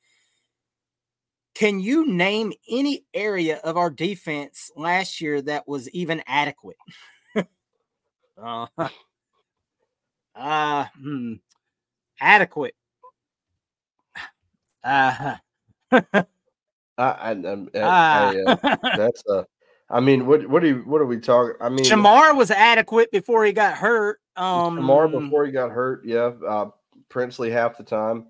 Can 1.55 1.79
you 1.79 2.05
name 2.07 2.53
any 2.69 3.05
area 3.13 3.57
of 3.63 3.75
our 3.75 3.89
defense 3.89 4.71
last 4.75 5.19
year 5.19 5.41
that 5.41 5.67
was 5.67 5.89
even 5.89 6.23
adequate? 6.27 6.77
uh, 8.41 8.67
uh, 10.35 10.85
hmm, 10.99 11.33
adequate. 12.19 12.75
Uh, 14.83 15.37
I, 16.97 17.03
I, 17.03 17.31
I, 17.31 17.65
Ah. 17.75 18.29
I, 18.31 18.41
uh, 18.45 18.75
that's 18.97 19.23
uh, 19.29 19.43
I 19.89 19.99
mean, 19.99 20.25
what 20.25 20.47
what 20.47 20.61
do 20.61 20.69
you, 20.69 20.75
what 20.85 21.01
are 21.01 21.05
we 21.05 21.19
talking? 21.19 21.55
I 21.61 21.69
mean, 21.69 21.85
Shamar 21.85 22.35
was 22.35 22.51
adequate 22.51 23.11
before 23.11 23.43
he 23.45 23.51
got 23.53 23.75
hurt. 23.75 24.19
Um, 24.35 24.75
before 24.77 25.45
he 25.45 25.51
got 25.51 25.71
hurt, 25.71 26.03
yeah. 26.05 26.31
Uh, 26.47 26.69
Princely 27.09 27.51
half 27.51 27.77
the 27.77 27.83
time. 27.83 28.27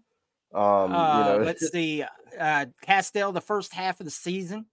Um, 0.54 0.94
uh, 0.94 1.18
you 1.34 1.40
know, 1.40 1.46
let's 1.46 1.72
see, 1.72 2.04
uh, 2.38 2.66
Castell 2.82 3.32
the 3.32 3.40
first 3.42 3.74
half 3.74 4.00
of 4.02 4.06
the 4.06 4.12
season. 4.12 4.66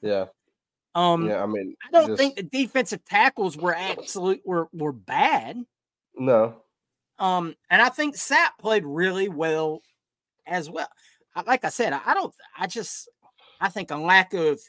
yeah, 0.00 0.26
Um, 0.94 1.28
yeah. 1.28 1.42
I 1.42 1.46
mean, 1.46 1.74
I 1.84 1.90
don't 1.90 2.08
just- 2.08 2.18
think 2.20 2.36
the 2.36 2.42
defensive 2.44 3.04
tackles 3.04 3.56
were 3.56 3.74
absolute 3.74 4.40
were 4.44 4.68
were 4.72 4.92
bad. 4.92 5.64
no. 6.16 6.56
Um, 7.18 7.54
and 7.70 7.80
I 7.82 7.88
think 7.90 8.16
Sapp 8.16 8.58
played 8.60 8.84
really 8.84 9.28
well 9.28 9.82
as 10.46 10.68
well. 10.70 10.88
Like 11.46 11.64
I 11.64 11.68
said, 11.68 11.92
I 11.92 12.14
don't. 12.14 12.34
I 12.56 12.66
just 12.66 13.08
I 13.60 13.68
think 13.68 13.90
a 13.90 13.96
lack 13.96 14.34
of 14.34 14.60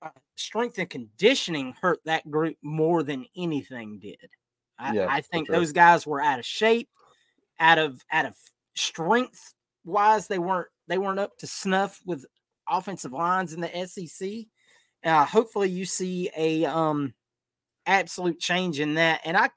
uh, 0.00 0.10
strength 0.36 0.78
and 0.78 0.88
conditioning 0.88 1.74
hurt 1.80 2.00
that 2.04 2.30
group 2.30 2.56
more 2.62 3.02
than 3.02 3.26
anything 3.36 3.98
did. 3.98 4.30
I, 4.78 4.94
Yeah, 4.94 5.06
I 5.08 5.20
think 5.20 5.48
those 5.48 5.72
guys 5.72 6.06
were 6.06 6.22
out 6.22 6.38
of 6.38 6.46
shape, 6.46 6.88
out 7.58 7.78
of 7.78 8.00
out 8.12 8.26
of 8.26 8.34
strength 8.76 9.54
wise. 9.84 10.26
They 10.26 10.38
weren't 10.38 10.68
they 10.86 10.98
weren't 10.98 11.18
up 11.18 11.36
to 11.38 11.46
snuff 11.46 12.00
with 12.06 12.24
offensive 12.68 13.12
lines 13.12 13.52
in 13.52 13.60
the 13.60 13.86
SEC. 13.86 14.46
Uh, 15.04 15.24
hopefully, 15.24 15.68
you 15.68 15.84
see 15.84 16.30
a 16.36 16.64
um 16.64 17.12
absolute 17.86 18.38
change 18.38 18.80
in 18.80 18.94
that, 18.94 19.20
and 19.24 19.36
I 19.36 19.50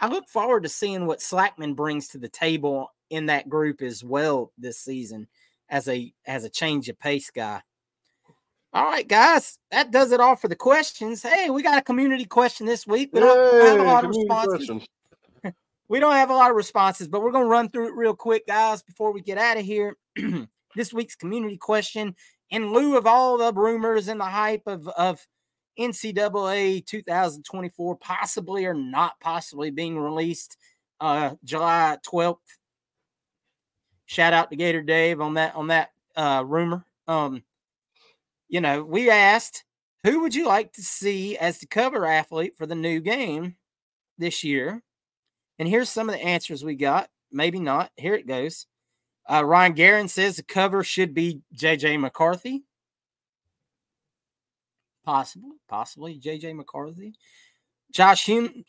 I 0.00 0.08
look 0.08 0.28
forward 0.28 0.64
to 0.64 0.68
seeing 0.68 1.06
what 1.06 1.20
Slackman 1.20 1.76
brings 1.76 2.08
to 2.08 2.18
the 2.18 2.28
table 2.28 2.88
in 3.10 3.26
that 3.26 3.48
group 3.48 3.82
as 3.82 4.02
well 4.02 4.52
this 4.56 4.78
season 4.78 5.28
as 5.72 5.88
a 5.88 6.12
as 6.26 6.44
a 6.44 6.50
change 6.50 6.88
of 6.88 6.98
pace 7.00 7.30
guy. 7.30 7.60
All 8.74 8.84
right, 8.84 9.06
guys, 9.06 9.58
that 9.70 9.90
does 9.90 10.12
it 10.12 10.20
all 10.20 10.36
for 10.36 10.48
the 10.48 10.56
questions. 10.56 11.22
Hey, 11.22 11.50
we 11.50 11.62
got 11.62 11.78
a 11.78 11.82
community 11.82 12.24
question 12.24 12.66
this 12.66 12.86
week. 12.86 13.10
We 13.12 13.20
don't 13.20 13.66
have 13.66 13.80
a 13.80 13.82
lot 13.82 14.04
of 14.04 14.10
responses. 14.10 14.68
questions. 14.68 14.86
We 15.88 16.00
don't 16.00 16.14
have 16.14 16.30
a 16.30 16.34
lot 16.34 16.48
of 16.48 16.56
responses, 16.56 17.06
but 17.06 17.20
we're 17.20 17.32
going 17.32 17.44
to 17.44 17.50
run 17.50 17.68
through 17.68 17.88
it 17.88 17.94
real 17.94 18.14
quick, 18.14 18.46
guys, 18.46 18.82
before 18.82 19.12
we 19.12 19.20
get 19.20 19.36
out 19.36 19.58
of 19.58 19.64
here. 19.64 19.98
this 20.74 20.90
week's 20.90 21.16
community 21.16 21.58
question, 21.58 22.16
in 22.48 22.72
lieu 22.72 22.96
of 22.96 23.06
all 23.06 23.36
the 23.36 23.52
rumors 23.52 24.08
and 24.08 24.18
the 24.18 24.24
hype 24.24 24.62
of, 24.66 24.88
of 24.88 25.26
NCAA 25.78 26.86
2024 26.86 27.96
possibly 27.96 28.64
or 28.64 28.72
not 28.72 29.20
possibly 29.20 29.70
being 29.70 29.98
released 29.98 30.56
uh, 31.02 31.34
July 31.44 31.98
12th. 32.10 32.38
Shout 34.06 34.32
out 34.32 34.50
to 34.50 34.56
Gator 34.56 34.82
Dave 34.82 35.20
on 35.20 35.34
that 35.34 35.54
on 35.54 35.68
that 35.68 35.92
uh, 36.16 36.44
rumor. 36.46 36.84
Um, 37.08 37.42
you 38.48 38.60
know, 38.60 38.82
we 38.82 39.10
asked 39.10 39.64
who 40.04 40.20
would 40.20 40.34
you 40.34 40.46
like 40.46 40.72
to 40.72 40.82
see 40.82 41.36
as 41.38 41.58
the 41.58 41.66
cover 41.66 42.06
athlete 42.06 42.56
for 42.56 42.66
the 42.66 42.74
new 42.74 43.00
game 43.00 43.56
this 44.18 44.42
year? 44.42 44.82
And 45.58 45.68
here's 45.68 45.88
some 45.88 46.08
of 46.08 46.16
the 46.16 46.22
answers 46.22 46.64
we 46.64 46.74
got. 46.74 47.08
Maybe 47.30 47.60
not. 47.60 47.90
Here 47.96 48.14
it 48.14 48.26
goes. 48.26 48.66
Uh, 49.30 49.44
Ryan 49.44 49.74
Guerin 49.74 50.08
says 50.08 50.36
the 50.36 50.42
cover 50.42 50.82
should 50.82 51.14
be 51.14 51.42
JJ 51.56 52.00
McCarthy. 52.00 52.64
Possibly, 55.04 55.52
possibly 55.68 56.20
JJ 56.20 56.56
McCarthy. 56.56 57.14
Josh 57.92 58.24
Hume, 58.24 58.64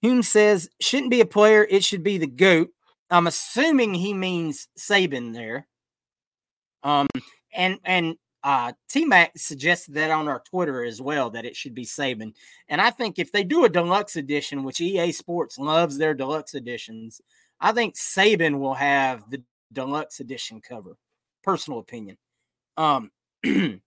Hume 0.00 0.22
says 0.22 0.70
shouldn't 0.80 1.10
be 1.10 1.20
a 1.20 1.26
player. 1.26 1.66
It 1.68 1.84
should 1.84 2.02
be 2.02 2.16
the 2.16 2.26
goat. 2.26 2.70
I'm 3.10 3.26
assuming 3.26 3.94
he 3.94 4.12
means 4.14 4.68
Saban 4.78 5.32
there. 5.32 5.66
Um, 6.82 7.08
and 7.54 7.78
and 7.84 8.16
uh, 8.44 8.72
T 8.88 9.04
Mac 9.04 9.32
suggested 9.36 9.94
that 9.94 10.10
on 10.10 10.28
our 10.28 10.42
Twitter 10.48 10.84
as 10.84 11.00
well 11.00 11.30
that 11.30 11.44
it 11.44 11.56
should 11.56 11.74
be 11.74 11.84
Saban. 11.84 12.34
And 12.68 12.80
I 12.80 12.90
think 12.90 13.18
if 13.18 13.32
they 13.32 13.44
do 13.44 13.64
a 13.64 13.68
deluxe 13.68 14.16
edition, 14.16 14.62
which 14.62 14.80
EA 14.80 15.12
Sports 15.12 15.58
loves 15.58 15.98
their 15.98 16.14
deluxe 16.14 16.54
editions, 16.54 17.20
I 17.60 17.72
think 17.72 17.96
Saban 17.96 18.58
will 18.58 18.74
have 18.74 19.28
the 19.30 19.42
deluxe 19.72 20.20
edition 20.20 20.60
cover. 20.60 20.96
Personal 21.42 21.80
opinion. 21.80 22.16
Um, 22.76 23.10
let's 23.44 23.80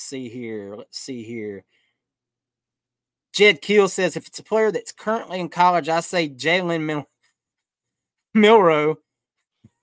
see 0.00 0.28
here. 0.28 0.74
Let's 0.76 0.98
see 0.98 1.22
here. 1.22 1.64
Jed 3.32 3.62
Keel 3.62 3.88
says 3.88 4.16
if 4.16 4.26
it's 4.26 4.38
a 4.38 4.44
player 4.44 4.72
that's 4.72 4.92
currently 4.92 5.40
in 5.40 5.48
college, 5.48 5.88
I 5.88 6.00
say 6.00 6.28
Jalen 6.28 6.82
Mil- 6.82 7.08
Milrow. 8.36 8.96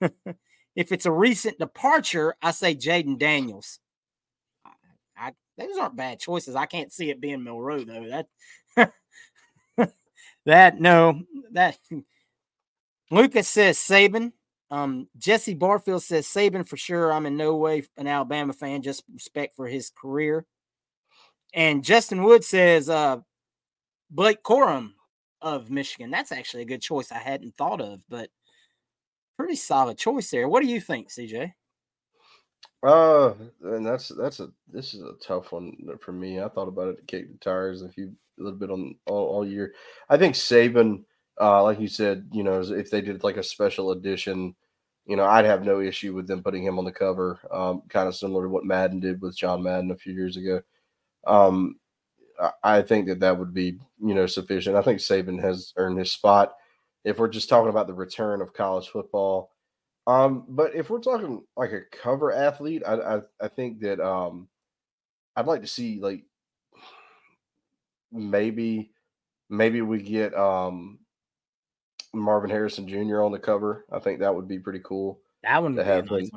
if 0.00 0.92
it's 0.92 1.06
a 1.06 1.12
recent 1.12 1.58
departure, 1.58 2.34
I 2.42 2.50
say 2.52 2.74
Jayden 2.74 3.18
Daniels. 3.18 3.80
I, 4.64 5.28
I, 5.28 5.32
those 5.56 5.76
aren't 5.78 5.96
bad 5.96 6.20
choices. 6.20 6.54
I 6.54 6.66
can't 6.66 6.92
see 6.92 7.10
it 7.10 7.20
being 7.20 7.40
Milrow 7.40 7.84
though. 7.86 8.24
That 8.76 8.92
that 10.46 10.80
no 10.80 11.22
that 11.52 11.78
Lucas 13.10 13.48
says 13.48 13.78
Saban. 13.78 14.32
Um, 14.70 15.08
Jesse 15.16 15.54
Barfield 15.54 16.02
says 16.02 16.26
Saban 16.26 16.68
for 16.68 16.76
sure. 16.76 17.12
I'm 17.12 17.26
in 17.26 17.36
no 17.36 17.56
way 17.56 17.84
an 17.96 18.06
Alabama 18.06 18.52
fan, 18.52 18.82
just 18.82 19.02
respect 19.12 19.56
for 19.56 19.66
his 19.66 19.90
career. 19.90 20.44
And 21.54 21.82
Justin 21.82 22.22
Wood 22.22 22.44
says 22.44 22.90
uh, 22.90 23.18
Blake 24.10 24.42
Corum 24.42 24.92
of 25.40 25.70
Michigan. 25.70 26.10
That's 26.10 26.32
actually 26.32 26.62
a 26.62 26.66
good 26.66 26.82
choice 26.82 27.12
I 27.12 27.18
hadn't 27.18 27.56
thought 27.56 27.80
of, 27.80 28.02
but 28.08 28.30
pretty 29.36 29.56
solid 29.56 29.98
choice 29.98 30.30
there. 30.30 30.48
What 30.48 30.62
do 30.62 30.68
you 30.68 30.80
think, 30.80 31.10
CJ? 31.10 31.52
Uh, 32.82 33.34
and 33.62 33.84
that's 33.84 34.08
that's 34.08 34.40
a 34.40 34.50
this 34.68 34.94
is 34.94 35.02
a 35.02 35.14
tough 35.20 35.52
one 35.52 35.76
for 36.00 36.12
me. 36.12 36.40
I 36.40 36.48
thought 36.48 36.68
about 36.68 36.88
it 36.88 36.96
to 36.98 37.02
kick 37.04 37.32
the 37.32 37.38
tires 37.38 37.82
a 37.82 37.88
few 37.88 38.12
a 38.38 38.42
little 38.42 38.58
bit 38.58 38.70
on 38.70 38.94
all, 39.06 39.26
all 39.26 39.46
year. 39.46 39.74
I 40.08 40.16
think 40.16 40.34
Saban, 40.34 41.04
uh, 41.40 41.62
like 41.64 41.80
you 41.80 41.88
said, 41.88 42.28
you 42.32 42.44
know, 42.44 42.60
if 42.60 42.90
they 42.90 43.00
did 43.00 43.24
like 43.24 43.36
a 43.36 43.42
special 43.42 43.90
edition, 43.90 44.54
you 45.06 45.16
know, 45.16 45.24
I'd 45.24 45.44
have 45.44 45.64
no 45.64 45.80
issue 45.80 46.14
with 46.14 46.28
them 46.28 46.42
putting 46.42 46.64
him 46.64 46.78
on 46.78 46.84
the 46.84 46.92
cover. 46.92 47.40
Um, 47.50 47.82
kind 47.88 48.06
of 48.06 48.14
similar 48.14 48.44
to 48.44 48.48
what 48.48 48.64
Madden 48.64 49.00
did 49.00 49.20
with 49.20 49.36
John 49.36 49.62
Madden 49.62 49.90
a 49.90 49.96
few 49.96 50.12
years 50.12 50.36
ago. 50.36 50.60
Um, 51.26 51.76
I, 52.62 52.82
think 52.82 53.08
that 53.08 53.20
that 53.20 53.38
would 53.38 53.52
be 53.52 53.78
you 54.02 54.14
know 54.14 54.26
sufficient. 54.26 54.76
I 54.76 54.82
think 54.82 55.00
Saban 55.00 55.40
has 55.40 55.72
earned 55.76 55.98
his 55.98 56.12
spot. 56.12 56.54
If 57.04 57.18
we're 57.18 57.28
just 57.28 57.48
talking 57.48 57.70
about 57.70 57.86
the 57.86 57.94
return 57.94 58.40
of 58.40 58.52
college 58.52 58.88
football. 58.88 59.52
Um, 60.06 60.44
but 60.48 60.74
if 60.74 60.88
we're 60.88 61.00
talking 61.00 61.42
like 61.56 61.72
a 61.72 61.82
cover 61.92 62.32
athlete, 62.32 62.82
I 62.86 62.94
I, 62.94 63.20
I 63.40 63.48
think 63.48 63.80
that 63.80 64.00
um, 64.00 64.48
I'd 65.36 65.46
like 65.46 65.62
to 65.62 65.68
see 65.68 66.00
like 66.00 66.24
maybe 68.12 68.92
maybe 69.50 69.82
we 69.82 70.02
get 70.02 70.34
um 70.34 70.98
Marvin 72.14 72.50
Harrison 72.50 72.88
Jr. 72.88 73.22
on 73.22 73.32
the 73.32 73.38
cover. 73.38 73.84
I 73.92 73.98
think 73.98 74.20
that 74.20 74.34
would 74.34 74.48
be 74.48 74.58
pretty 74.58 74.80
cool. 74.84 75.20
That 75.42 75.62
one 75.62 75.76
to 75.76 75.78
would 75.78 75.84
be 75.84 75.90
a 75.90 75.94
have 75.94 76.10
nice. 76.10 76.30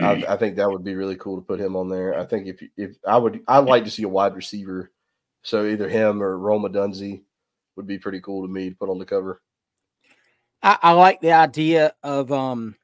I, 0.00 0.32
I 0.32 0.36
think 0.36 0.56
that 0.56 0.70
would 0.70 0.84
be 0.84 0.94
really 0.94 1.16
cool 1.16 1.36
to 1.36 1.42
put 1.42 1.60
him 1.60 1.76
on 1.76 1.88
there. 1.88 2.18
I 2.18 2.24
think 2.24 2.46
if 2.46 2.62
if 2.76 2.96
I 3.06 3.18
would, 3.18 3.42
I'd 3.46 3.64
like 3.64 3.84
to 3.84 3.90
see 3.90 4.04
a 4.04 4.08
wide 4.08 4.34
receiver. 4.34 4.90
So 5.42 5.66
either 5.66 5.88
him 5.88 6.22
or 6.22 6.38
Rome 6.38 6.64
Odunze 6.64 7.22
would 7.76 7.86
be 7.86 7.98
pretty 7.98 8.20
cool 8.20 8.46
to 8.46 8.52
me 8.52 8.70
to 8.70 8.76
put 8.76 8.90
on 8.90 8.98
the 8.98 9.04
cover. 9.04 9.40
I, 10.62 10.78
I 10.82 10.92
like 10.92 11.20
the 11.20 11.32
idea 11.32 11.94
of 12.02 12.30
um 12.32 12.76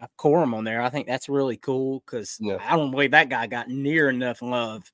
a 0.00 0.08
Corum 0.18 0.54
on 0.54 0.64
there. 0.64 0.82
I 0.82 0.90
think 0.90 1.06
that's 1.06 1.28
really 1.28 1.56
cool 1.56 2.02
because 2.04 2.36
Yeah. 2.40 2.58
I 2.60 2.76
don't 2.76 2.90
believe 2.90 3.12
that 3.12 3.30
guy 3.30 3.46
got 3.46 3.68
near 3.68 4.08
enough 4.10 4.42
love 4.42 4.90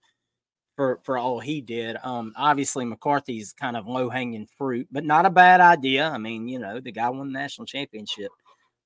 for 0.77 1.01
for 1.05 1.19
all 1.19 1.41
he 1.41 1.61
did. 1.61 1.97
Um, 2.03 2.33
obviously 2.37 2.85
McCarthy's 2.85 3.53
kind 3.53 3.77
of 3.77 3.87
low 3.87 4.09
hanging 4.11 4.47
fruit, 4.59 4.87
but 4.93 5.05
not 5.05 5.27
a 5.27 5.31
bad 5.31 5.61
idea. 5.61 6.09
I 6.09 6.19
mean, 6.19 6.49
you 6.49 6.59
know, 6.59 6.81
the 6.81 6.93
guy 6.93 7.09
won 7.11 7.33
the 7.33 7.39
national 7.39 7.67
championship. 7.67 8.31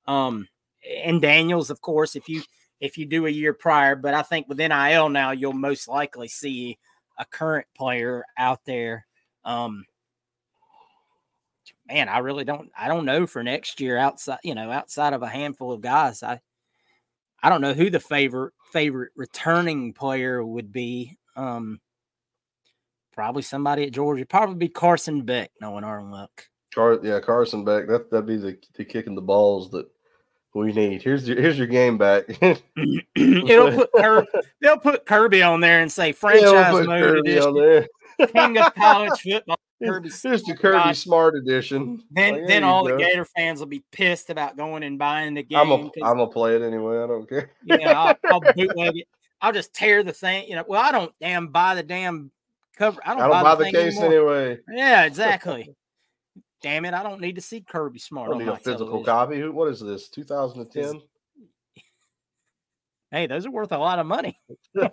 Um, 0.06 0.48
and 1.04 1.20
Daniels, 1.20 1.70
of 1.70 1.80
course, 1.80 2.16
if 2.16 2.28
you 2.28 2.42
if 2.80 2.98
you 2.98 3.06
do 3.06 3.26
a 3.26 3.30
year 3.30 3.52
prior, 3.54 3.96
but 3.96 4.14
I 4.14 4.22
think 4.22 4.48
with 4.48 4.58
NIL 4.58 5.08
now, 5.08 5.30
you'll 5.32 5.52
most 5.54 5.88
likely 5.88 6.28
see 6.28 6.78
a 7.18 7.24
current 7.24 7.66
player 7.76 8.24
out 8.38 8.64
there. 8.64 9.06
Um, 9.44 9.84
man, 11.88 12.08
I 12.08 12.18
really 12.18 12.44
don't 12.44 12.70
I 12.76 12.88
don't 12.88 13.04
know 13.04 13.26
for 13.26 13.42
next 13.42 13.80
year 13.80 13.96
outside, 13.96 14.38
you 14.42 14.54
know, 14.54 14.70
outside 14.70 15.12
of 15.12 15.22
a 15.22 15.28
handful 15.28 15.72
of 15.72 15.80
guys. 15.80 16.22
I 16.22 16.40
I 17.42 17.48
don't 17.48 17.60
know 17.60 17.74
who 17.74 17.90
the 17.90 18.00
favorite 18.00 18.54
favorite 18.72 19.12
returning 19.16 19.92
player 19.92 20.44
would 20.44 20.72
be. 20.72 21.16
Um 21.36 21.80
probably 23.12 23.42
somebody 23.42 23.84
at 23.84 23.92
Georgia, 23.92 24.26
probably 24.26 24.56
be 24.56 24.68
Carson 24.68 25.22
Beck, 25.22 25.50
knowing 25.60 25.84
our 25.84 26.02
luck. 26.02 26.48
Car, 26.74 26.98
yeah, 27.02 27.20
Carson 27.20 27.64
Beck. 27.64 27.86
That 27.86 28.10
that'd 28.10 28.26
be 28.26 28.36
the, 28.36 28.58
the 28.74 28.84
kicking 28.84 29.14
the 29.14 29.22
balls 29.22 29.70
that 29.70 29.86
we 30.56 30.72
need. 30.72 31.02
Here's 31.02 31.28
your 31.28 31.40
here's 31.40 31.58
your 31.58 31.66
game 31.66 31.98
back. 31.98 32.24
It'll 33.16 33.72
put 33.72 33.90
Kirby, 33.96 34.26
they'll 34.60 34.78
put 34.78 35.06
Kirby 35.06 35.42
on 35.42 35.60
there 35.60 35.80
and 35.82 35.90
say 35.92 36.08
Yeah, 36.08 36.12
franchise 36.12 36.86
mode 36.86 37.02
Kirby 37.02 37.38
on 37.38 37.56
edition, 37.58 37.88
there. 38.18 38.28
king 38.28 38.58
of 38.58 38.74
college 38.74 39.20
football. 39.22 39.56
Kirby 39.82 40.08
Here's, 40.22 40.42
the 40.42 40.56
Kirby. 40.56 40.94
Smart 40.94 41.36
edition. 41.36 42.02
Then 42.10 42.32
Like, 42.34 42.46
then 42.46 42.64
all 42.64 42.82
the 42.84 42.92
go. 42.92 42.98
Gator 42.98 43.26
fans 43.26 43.60
will 43.60 43.66
be 43.66 43.84
pissed 43.92 44.30
about 44.30 44.56
going 44.56 44.82
and 44.82 44.98
buying 44.98 45.34
the 45.34 45.42
game. 45.42 45.58
I'm 45.58 45.70
a 45.70 45.76
I'm 45.76 45.90
gonna 46.16 46.26
play 46.28 46.56
it 46.56 46.62
anyway. 46.62 46.96
I 47.02 47.06
don't 47.06 47.28
care. 47.28 47.50
you 47.62 47.76
know, 47.76 47.84
I'll, 47.90 48.16
I'll 48.32 48.40
bootleg 48.40 48.96
it. 48.96 49.08
I'll 49.42 49.52
just 49.52 49.74
tear 49.74 50.02
the 50.02 50.14
thing. 50.14 50.48
You 50.48 50.56
know, 50.56 50.64
well, 50.66 50.80
I 50.80 50.92
don't 50.92 51.12
damn 51.20 51.48
buy 51.48 51.74
the 51.74 51.82
damn 51.82 52.30
cover. 52.78 52.98
I 53.04 53.12
don't, 53.14 53.22
I 53.24 53.28
don't 53.28 53.42
buy 53.42 53.54
the 53.56 53.64
thing 53.64 53.74
case 53.74 53.98
anymore. 54.00 54.34
anyway. 54.38 54.58
Yeah, 54.72 55.02
exactly. 55.04 55.74
Damn 56.66 56.84
it, 56.84 56.94
I 56.94 57.04
don't 57.04 57.20
need 57.20 57.36
to 57.36 57.40
see 57.40 57.60
Kirby 57.60 58.00
I 58.00 58.02
Smart 58.02 58.30
don't 58.30 58.40
on 58.40 58.46
need 58.46 58.52
a 58.52 58.56
physical 58.56 59.04
television. 59.04 59.04
copy. 59.04 59.48
What 59.50 59.68
is 59.68 59.78
this? 59.78 60.08
2010. 60.08 61.00
Hey, 63.12 63.28
those 63.28 63.46
are 63.46 63.52
worth 63.52 63.70
a 63.70 63.78
lot 63.78 64.00
of 64.00 64.06
money. 64.06 64.36
yeah, 64.74 64.88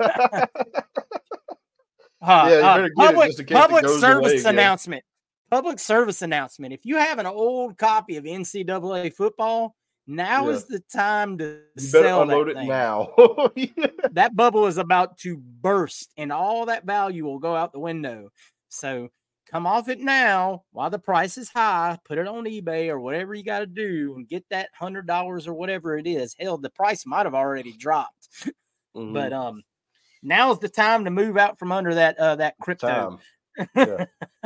Uh, 2.22 2.48
you 2.48 2.56
uh, 2.56 2.76
better 2.76 2.82
get 2.84 2.86
it 2.86 2.96
public 2.96 3.28
just 3.30 3.40
in 3.40 3.46
case 3.48 3.58
it 3.58 3.60
public 3.60 3.88
service 3.88 4.46
announcement. 4.46 5.04
Public 5.50 5.80
service 5.80 6.22
announcement. 6.22 6.74
If 6.76 6.86
you 6.86 6.98
have 6.98 7.18
an 7.18 7.26
old 7.26 7.76
copy 7.80 8.18
of 8.18 8.24
NCAA 8.26 9.12
football, 9.16 9.76
now 10.06 10.48
Yeah. 10.50 10.56
is 10.56 10.66
the 10.66 10.80
time 10.94 11.40
to 11.40 11.44
You 11.76 11.92
better 11.92 12.08
sell 12.08 12.22
unload 12.22 12.50
it 12.50 12.56
thing. 12.56 12.68
now. 12.68 13.14
that 14.12 14.36
bubble 14.36 14.68
is 14.68 14.78
about 14.78 15.18
to 15.20 15.38
burst 15.38 16.14
and 16.18 16.32
all 16.32 16.68
that 16.68 16.86
value 16.86 17.26
will 17.26 17.40
go 17.40 17.56
out 17.56 17.74
the 17.74 17.80
window. 17.80 18.30
So 18.70 19.10
come 19.54 19.68
off 19.68 19.88
it 19.88 20.00
now 20.00 20.64
while 20.72 20.90
the 20.90 20.98
price 20.98 21.38
is 21.38 21.48
high, 21.50 21.98
put 22.06 22.18
it 22.18 22.28
on 22.28 22.46
eBay 22.46 22.90
or 22.90 23.00
whatever 23.00 23.36
you 23.36 23.44
got 23.44 23.60
to 23.60 23.68
do 23.68 24.16
and 24.18 24.28
get 24.28 24.44
that 24.50 24.70
hundred 24.74 25.06
dollars 25.06 25.48
or 25.48 25.54
whatever 25.54 25.96
it 25.98 26.08
is. 26.08 26.36
Hell, 26.40 26.58
the 26.58 26.72
price 26.72 27.06
might 27.06 27.26
have 27.28 27.36
already 27.36 27.72
dropped, 27.74 28.30
Mhm. 28.96 29.14
but 29.14 29.32
um 29.32 29.62
now's 30.24 30.60
the 30.60 30.70
time 30.70 31.06
to 31.06 31.12
move 31.12 31.38
out 31.38 31.60
from 31.60 31.72
under 31.72 31.94
that 31.94 32.18
uh 32.18 32.36
that 32.38 32.56
crypto. 32.60 33.20
Yeah. 33.76 34.06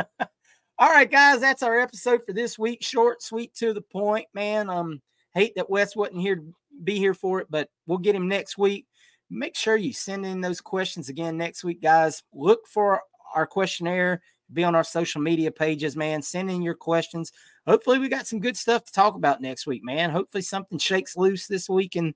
All 0.80 0.90
right, 0.90 1.10
guys, 1.10 1.40
that's 1.40 1.64
our 1.64 1.80
episode 1.80 2.24
for 2.26 2.34
this 2.34 2.60
week. 2.60 2.84
Short, 2.84 3.24
sweet, 3.24 3.54
to 3.56 3.74
the 3.74 3.82
point, 3.82 4.28
man. 4.36 4.70
Um, 4.70 5.02
hate 5.34 5.54
that 5.56 5.70
Wes 5.72 5.96
wasn't 5.96 6.22
here 6.22 6.36
to 6.36 6.54
be 6.84 6.98
here 7.00 7.16
for 7.16 7.40
it, 7.40 7.48
but 7.50 7.68
we'll 7.88 7.98
get 7.98 8.14
him 8.16 8.28
next 8.28 8.58
week. 8.60 8.86
Make 9.32 9.56
sure 9.56 9.76
you 9.76 9.92
send 9.92 10.24
in 10.26 10.40
those 10.42 10.62
questions 10.62 11.10
again 11.10 11.36
next 11.36 11.64
week, 11.64 11.82
guys. 11.82 12.22
Look 12.32 12.68
for 12.68 13.02
our 13.34 13.48
questionnaire, 13.48 14.22
be 14.52 14.64
on 14.64 14.76
our 14.76 14.84
social 14.84 15.22
media 15.22 15.52
pages, 15.52 15.96
man. 15.96 16.22
Send 16.22 16.50
in 16.50 16.62
your 16.62 16.76
questions. 16.76 17.32
Hopefully, 17.66 18.00
we 18.00 18.10
got 18.10 18.28
some 18.28 18.40
good 18.40 18.58
stuff 18.58 18.86
to 18.86 18.94
talk 18.94 19.16
about 19.16 19.42
next 19.42 19.68
week, 19.68 19.84
man. 19.84 20.10
Hopefully, 20.10 20.42
something 20.42 20.78
shakes 20.78 21.18
loose 21.18 21.48
this 21.48 21.70
week 21.70 21.96
in 21.96 22.14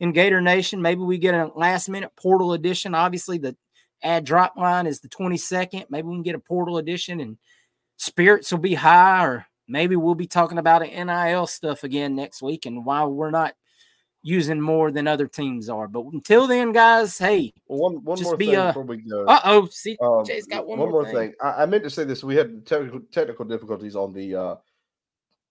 in 0.00 0.12
Gator 0.12 0.40
Nation. 0.40 0.82
Maybe 0.82 1.00
we 1.00 1.18
get 1.18 1.34
a 1.34 1.50
last 1.54 1.88
minute 1.88 2.10
portal 2.16 2.52
edition. 2.52 2.94
Obviously, 2.94 3.38
the 3.38 3.56
ad 4.02 4.24
drop 4.24 4.56
line 4.56 4.86
is 4.86 5.00
the 5.00 5.08
22nd. 5.08 5.86
Maybe 5.88 6.08
we 6.08 6.16
can 6.16 6.22
get 6.22 6.34
a 6.34 6.40
portal 6.40 6.78
edition 6.78 7.20
and 7.20 7.38
spirits 7.96 8.50
will 8.52 8.58
be 8.58 8.74
high, 8.74 9.24
or 9.24 9.46
maybe 9.68 9.96
we'll 9.96 10.14
be 10.14 10.26
talking 10.26 10.58
about 10.58 10.82
NIL 10.82 11.46
stuff 11.46 11.84
again 11.84 12.14
next 12.14 12.42
week 12.42 12.66
and 12.66 12.84
why 12.84 13.04
we're 13.04 13.30
not 13.30 13.54
using 14.26 14.58
more 14.60 14.90
than 14.90 15.06
other 15.06 15.28
teams 15.28 15.68
are. 15.68 15.86
But 15.86 16.06
until 16.12 16.46
then, 16.46 16.72
guys, 16.72 17.16
hey, 17.18 17.52
Well, 17.68 17.78
one 17.92 18.02
one 18.04 18.16
Just 18.16 18.30
more 18.30 18.36
be, 18.38 18.46
thing 18.46 18.56
uh, 18.56 18.68
before 18.68 18.82
we 18.84 18.96
go. 18.96 19.24
uh 19.26 19.40
oh, 19.44 19.66
see, 19.70 19.96
Um, 20.00 20.24
Jay's 20.24 20.46
got 20.46 20.66
one, 20.66 20.78
one 20.78 20.90
more, 20.90 21.04
thing. 21.04 21.14
thing. 21.14 21.34
I, 21.42 21.62
I 21.62 21.66
meant 21.66 21.84
to 21.84 21.90
say 21.90 22.04
this. 22.04 22.24
We 22.24 22.34
had 22.34 22.66
technical 22.66 23.00
technical 23.12 23.44
difficulties 23.44 23.94
on 23.94 24.12
the, 24.14 24.34
uh, 24.34 24.56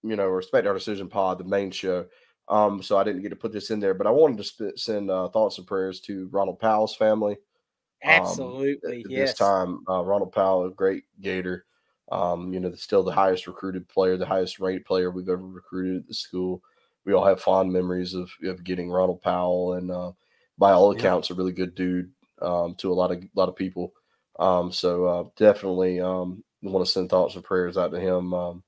you 0.01 0.15
know, 0.15 0.27
respect 0.27 0.65
our 0.67 0.73
decision 0.73 1.07
pod, 1.07 1.37
the 1.37 1.43
main 1.45 1.69
show. 1.71 2.05
Um, 2.49 2.81
so 2.83 2.97
I 2.97 3.03
didn't 3.05 3.21
get 3.21 3.29
to 3.29 3.37
put 3.37 3.53
this 3.53 3.69
in 3.69 3.79
there, 3.79 3.93
but 3.93 4.07
I 4.07 4.09
wanted 4.09 4.37
to 4.39 4.43
sp- 4.43 4.75
send 4.75 5.09
uh, 5.09 5.29
thoughts 5.29 5.59
and 5.59 5.67
prayers 5.67 6.01
to 6.01 6.27
Ronald 6.31 6.59
Powell's 6.59 6.95
family. 6.95 7.33
um, 7.33 8.09
Absolutely, 8.11 9.01
at 9.05 9.09
yes. 9.11 9.29
This 9.29 9.37
time, 9.37 9.83
uh, 9.87 10.03
Ronald 10.03 10.33
Powell, 10.33 10.65
a 10.65 10.71
great 10.71 11.03
Gator. 11.21 11.65
Um, 12.11 12.53
you 12.53 12.59
know, 12.59 12.73
still 12.73 13.01
the 13.01 13.13
highest 13.13 13.47
recruited 13.47 13.87
player, 13.87 14.17
the 14.17 14.25
highest 14.25 14.59
ranked 14.59 14.85
player 14.85 15.09
we've 15.09 15.29
ever 15.29 15.47
recruited 15.47 16.01
at 16.01 16.07
the 16.07 16.13
school. 16.13 16.61
We 17.05 17.13
all 17.13 17.25
have 17.25 17.41
fond 17.41 17.71
memories 17.71 18.13
of 18.13 18.31
of 18.45 18.63
getting 18.63 18.89
Ronald 18.91 19.21
Powell, 19.21 19.73
and 19.73 19.91
uh, 19.91 20.11
by 20.57 20.71
all 20.71 20.93
Yeah. 20.93 20.99
accounts, 20.99 21.29
a 21.29 21.33
really 21.33 21.51
good 21.51 21.75
dude 21.75 22.11
um, 22.41 22.75
to 22.75 22.91
a 22.91 22.95
lot 22.95 23.11
of 23.11 23.23
lot 23.35 23.49
of 23.49 23.55
people. 23.55 23.93
Um, 24.39 24.71
so 24.71 25.05
uh, 25.05 25.23
definitely 25.37 25.99
um, 26.01 26.43
want 26.61 26.85
to 26.85 26.91
send 26.91 27.09
thoughts 27.09 27.35
and 27.35 27.43
prayers 27.43 27.77
out 27.77 27.91
to 27.91 27.99
him. 27.99 28.33
Um, 28.33 28.63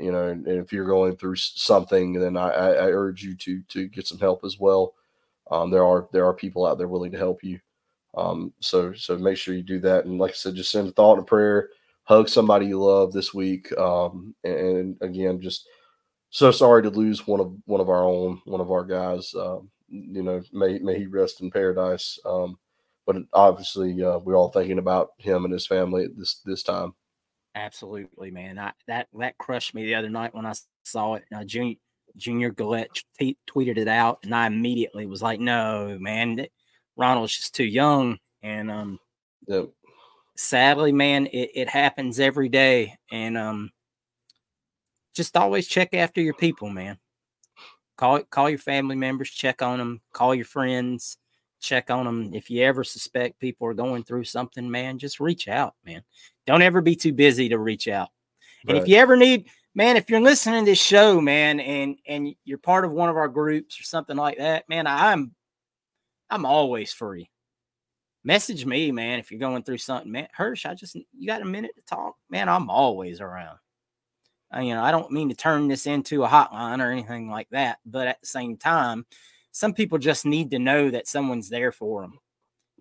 you 0.00 0.10
know, 0.10 0.28
and, 0.28 0.46
and 0.46 0.58
if 0.62 0.72
you're 0.72 0.86
going 0.86 1.16
through 1.16 1.36
something, 1.36 2.14
then 2.14 2.36
I, 2.36 2.48
I, 2.48 2.68
I 2.72 2.86
urge 2.90 3.22
you 3.22 3.36
to 3.36 3.62
to 3.68 3.88
get 3.88 4.06
some 4.06 4.18
help 4.18 4.44
as 4.44 4.58
well. 4.58 4.94
Um, 5.50 5.70
there 5.70 5.84
are 5.84 6.08
there 6.12 6.26
are 6.26 6.34
people 6.34 6.66
out 6.66 6.78
there 6.78 6.88
willing 6.88 7.12
to 7.12 7.18
help 7.18 7.44
you. 7.44 7.60
Um, 8.16 8.52
so 8.60 8.92
so 8.94 9.16
make 9.18 9.36
sure 9.36 9.54
you 9.54 9.62
do 9.62 9.80
that. 9.80 10.06
And 10.06 10.18
like 10.18 10.32
I 10.32 10.34
said, 10.34 10.54
just 10.56 10.72
send 10.72 10.88
a 10.88 10.92
thought 10.92 11.14
and 11.14 11.22
a 11.22 11.26
prayer. 11.26 11.68
Hug 12.04 12.28
somebody 12.28 12.66
you 12.66 12.80
love 12.82 13.12
this 13.12 13.34
week. 13.34 13.76
Um, 13.78 14.34
and, 14.44 14.56
and 14.56 14.96
again, 15.02 15.40
just 15.40 15.68
so 16.36 16.50
sorry 16.50 16.82
to 16.82 16.90
lose 16.90 17.26
one 17.26 17.40
of 17.40 17.56
one 17.64 17.80
of 17.80 17.88
our 17.88 18.04
own, 18.04 18.42
one 18.44 18.60
of 18.60 18.70
our 18.70 18.84
guys. 18.84 19.34
Um, 19.34 19.70
you 19.88 20.22
know, 20.22 20.42
may 20.52 20.78
may 20.78 20.98
he 20.98 21.06
rest 21.06 21.40
in 21.40 21.50
paradise. 21.50 22.18
Um, 22.26 22.58
but 23.06 23.16
obviously, 23.32 24.02
uh, 24.04 24.18
we're 24.18 24.36
all 24.36 24.50
thinking 24.50 24.78
about 24.78 25.12
him 25.16 25.44
and 25.46 25.52
his 25.52 25.66
family 25.66 26.04
at 26.04 26.14
this 26.14 26.42
this 26.44 26.62
time. 26.62 26.92
Absolutely, 27.54 28.30
man. 28.30 28.58
I, 28.58 28.72
that 28.86 29.08
that 29.18 29.38
crushed 29.38 29.74
me 29.74 29.86
the 29.86 29.94
other 29.94 30.10
night 30.10 30.34
when 30.34 30.44
I 30.44 30.52
saw 30.84 31.14
it. 31.14 31.24
Uh, 31.34 31.42
Junior 31.44 31.76
Junior 32.18 32.50
Gillette 32.50 33.02
t- 33.18 33.38
tweeted 33.48 33.78
it 33.78 33.88
out, 33.88 34.18
and 34.22 34.34
I 34.34 34.46
immediately 34.46 35.06
was 35.06 35.22
like, 35.22 35.40
"No, 35.40 35.96
man, 35.98 36.36
that- 36.36 36.50
Ronald's 36.98 37.34
just 37.34 37.54
too 37.54 37.64
young." 37.64 38.18
And 38.42 38.70
um, 38.70 38.98
Yep. 39.48 39.70
sadly, 40.36 40.92
man, 40.92 41.28
it, 41.28 41.50
it 41.54 41.68
happens 41.70 42.20
every 42.20 42.50
day. 42.50 42.94
And 43.10 43.38
um, 43.38 43.70
just 45.16 45.36
always 45.36 45.66
check 45.66 45.94
after 45.94 46.20
your 46.20 46.34
people, 46.34 46.68
man. 46.68 46.98
Call 47.96 48.20
call 48.24 48.50
your 48.50 48.58
family 48.58 48.94
members, 48.94 49.30
check 49.30 49.62
on 49.62 49.78
them, 49.78 50.02
call 50.12 50.34
your 50.34 50.44
friends, 50.44 51.16
check 51.60 51.90
on 51.90 52.04
them. 52.04 52.34
If 52.34 52.50
you 52.50 52.62
ever 52.62 52.84
suspect 52.84 53.40
people 53.40 53.66
are 53.66 53.74
going 53.74 54.04
through 54.04 54.24
something, 54.24 54.70
man, 54.70 54.98
just 54.98 55.18
reach 55.18 55.48
out, 55.48 55.74
man. 55.84 56.02
Don't 56.46 56.62
ever 56.62 56.82
be 56.82 56.94
too 56.94 57.14
busy 57.14 57.48
to 57.48 57.58
reach 57.58 57.88
out. 57.88 58.10
And 58.68 58.76
if 58.76 58.88
you 58.88 58.96
ever 58.96 59.16
need, 59.16 59.48
man, 59.74 59.96
if 59.96 60.10
you're 60.10 60.20
listening 60.20 60.64
to 60.64 60.70
this 60.70 60.82
show, 60.82 61.20
man, 61.20 61.60
and 61.60 61.96
and 62.06 62.34
you're 62.44 62.58
part 62.58 62.84
of 62.84 62.92
one 62.92 63.08
of 63.08 63.16
our 63.16 63.28
groups 63.28 63.80
or 63.80 63.84
something 63.84 64.16
like 64.16 64.38
that, 64.38 64.68
man, 64.68 64.86
I'm 64.86 65.34
I'm 66.28 66.44
always 66.44 66.92
free. 66.92 67.30
Message 68.24 68.66
me, 68.66 68.90
man, 68.90 69.20
if 69.20 69.30
you're 69.30 69.40
going 69.40 69.62
through 69.62 69.78
something, 69.78 70.10
man. 70.10 70.28
Hirsch, 70.34 70.66
I 70.66 70.74
just 70.74 70.96
you 70.96 71.26
got 71.26 71.42
a 71.42 71.46
minute 71.46 71.76
to 71.76 71.82
talk, 71.82 72.16
man. 72.28 72.48
I'm 72.48 72.68
always 72.68 73.20
around. 73.20 73.58
Uh, 74.54 74.60
you 74.60 74.74
know, 74.74 74.82
I 74.82 74.90
don't 74.92 75.10
mean 75.10 75.28
to 75.30 75.34
turn 75.34 75.68
this 75.68 75.86
into 75.86 76.24
a 76.24 76.28
hotline 76.28 76.80
or 76.84 76.90
anything 76.90 77.28
like 77.28 77.48
that, 77.50 77.78
but 77.84 78.06
at 78.06 78.20
the 78.20 78.26
same 78.26 78.56
time, 78.56 79.06
some 79.52 79.72
people 79.74 79.98
just 79.98 80.24
need 80.26 80.50
to 80.52 80.58
know 80.58 80.90
that 80.90 81.08
someone's 81.08 81.48
there 81.48 81.72
for 81.72 82.02
them. 82.02 82.18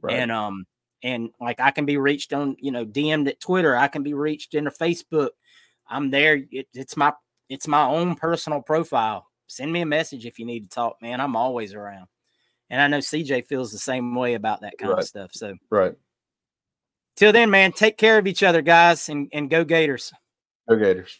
Right. 0.02 0.16
And 0.18 0.32
um, 0.32 0.66
and 1.02 1.30
like 1.40 1.60
I 1.60 1.72
can 1.72 1.86
be 1.86 1.98
reached 1.98 2.34
on, 2.34 2.56
you 2.60 2.72
know, 2.72 2.86
DM'd 2.86 3.28
at 3.28 3.40
Twitter. 3.40 3.76
I 3.76 3.88
can 3.88 4.04
be 4.04 4.14
reached 4.14 4.54
in 4.54 4.68
a 4.68 4.72
Facebook. 4.72 5.30
I'm 5.88 6.12
there. 6.12 6.44
It, 6.52 6.68
it's 6.74 6.96
my 6.98 7.14
it's 7.50 7.68
my 7.68 7.86
own 7.86 8.16
personal 8.16 8.62
profile. 8.62 9.28
send 9.48 9.72
me 9.72 9.82
a 9.82 9.86
message 9.86 10.26
if 10.26 10.40
you 10.40 10.46
need 10.46 10.64
to 10.64 10.70
talk, 10.70 10.98
man. 11.02 11.22
I'm 11.22 11.36
always 11.36 11.74
around. 11.74 12.08
And 12.70 12.82
I 12.82 12.88
know 12.88 12.98
CJ 12.98 13.46
feels 13.46 13.72
the 13.72 13.78
same 13.78 14.16
way 14.16 14.34
about 14.34 14.62
that 14.62 14.78
kind 14.80 14.92
Right. 14.94 15.00
of 15.02 15.08
stuff. 15.08 15.32
So 15.34 15.56
Right. 15.70 15.94
till 17.16 17.32
then, 17.32 17.52
man, 17.52 17.72
take 17.72 17.98
care 17.98 18.18
of 18.18 18.26
each 18.26 18.42
other, 18.42 18.64
guys, 18.64 19.08
and, 19.10 19.30
and 19.32 19.48
go 19.50 19.64
Gators. 19.64 20.12
Go 20.68 20.76
Gators. 20.78 21.20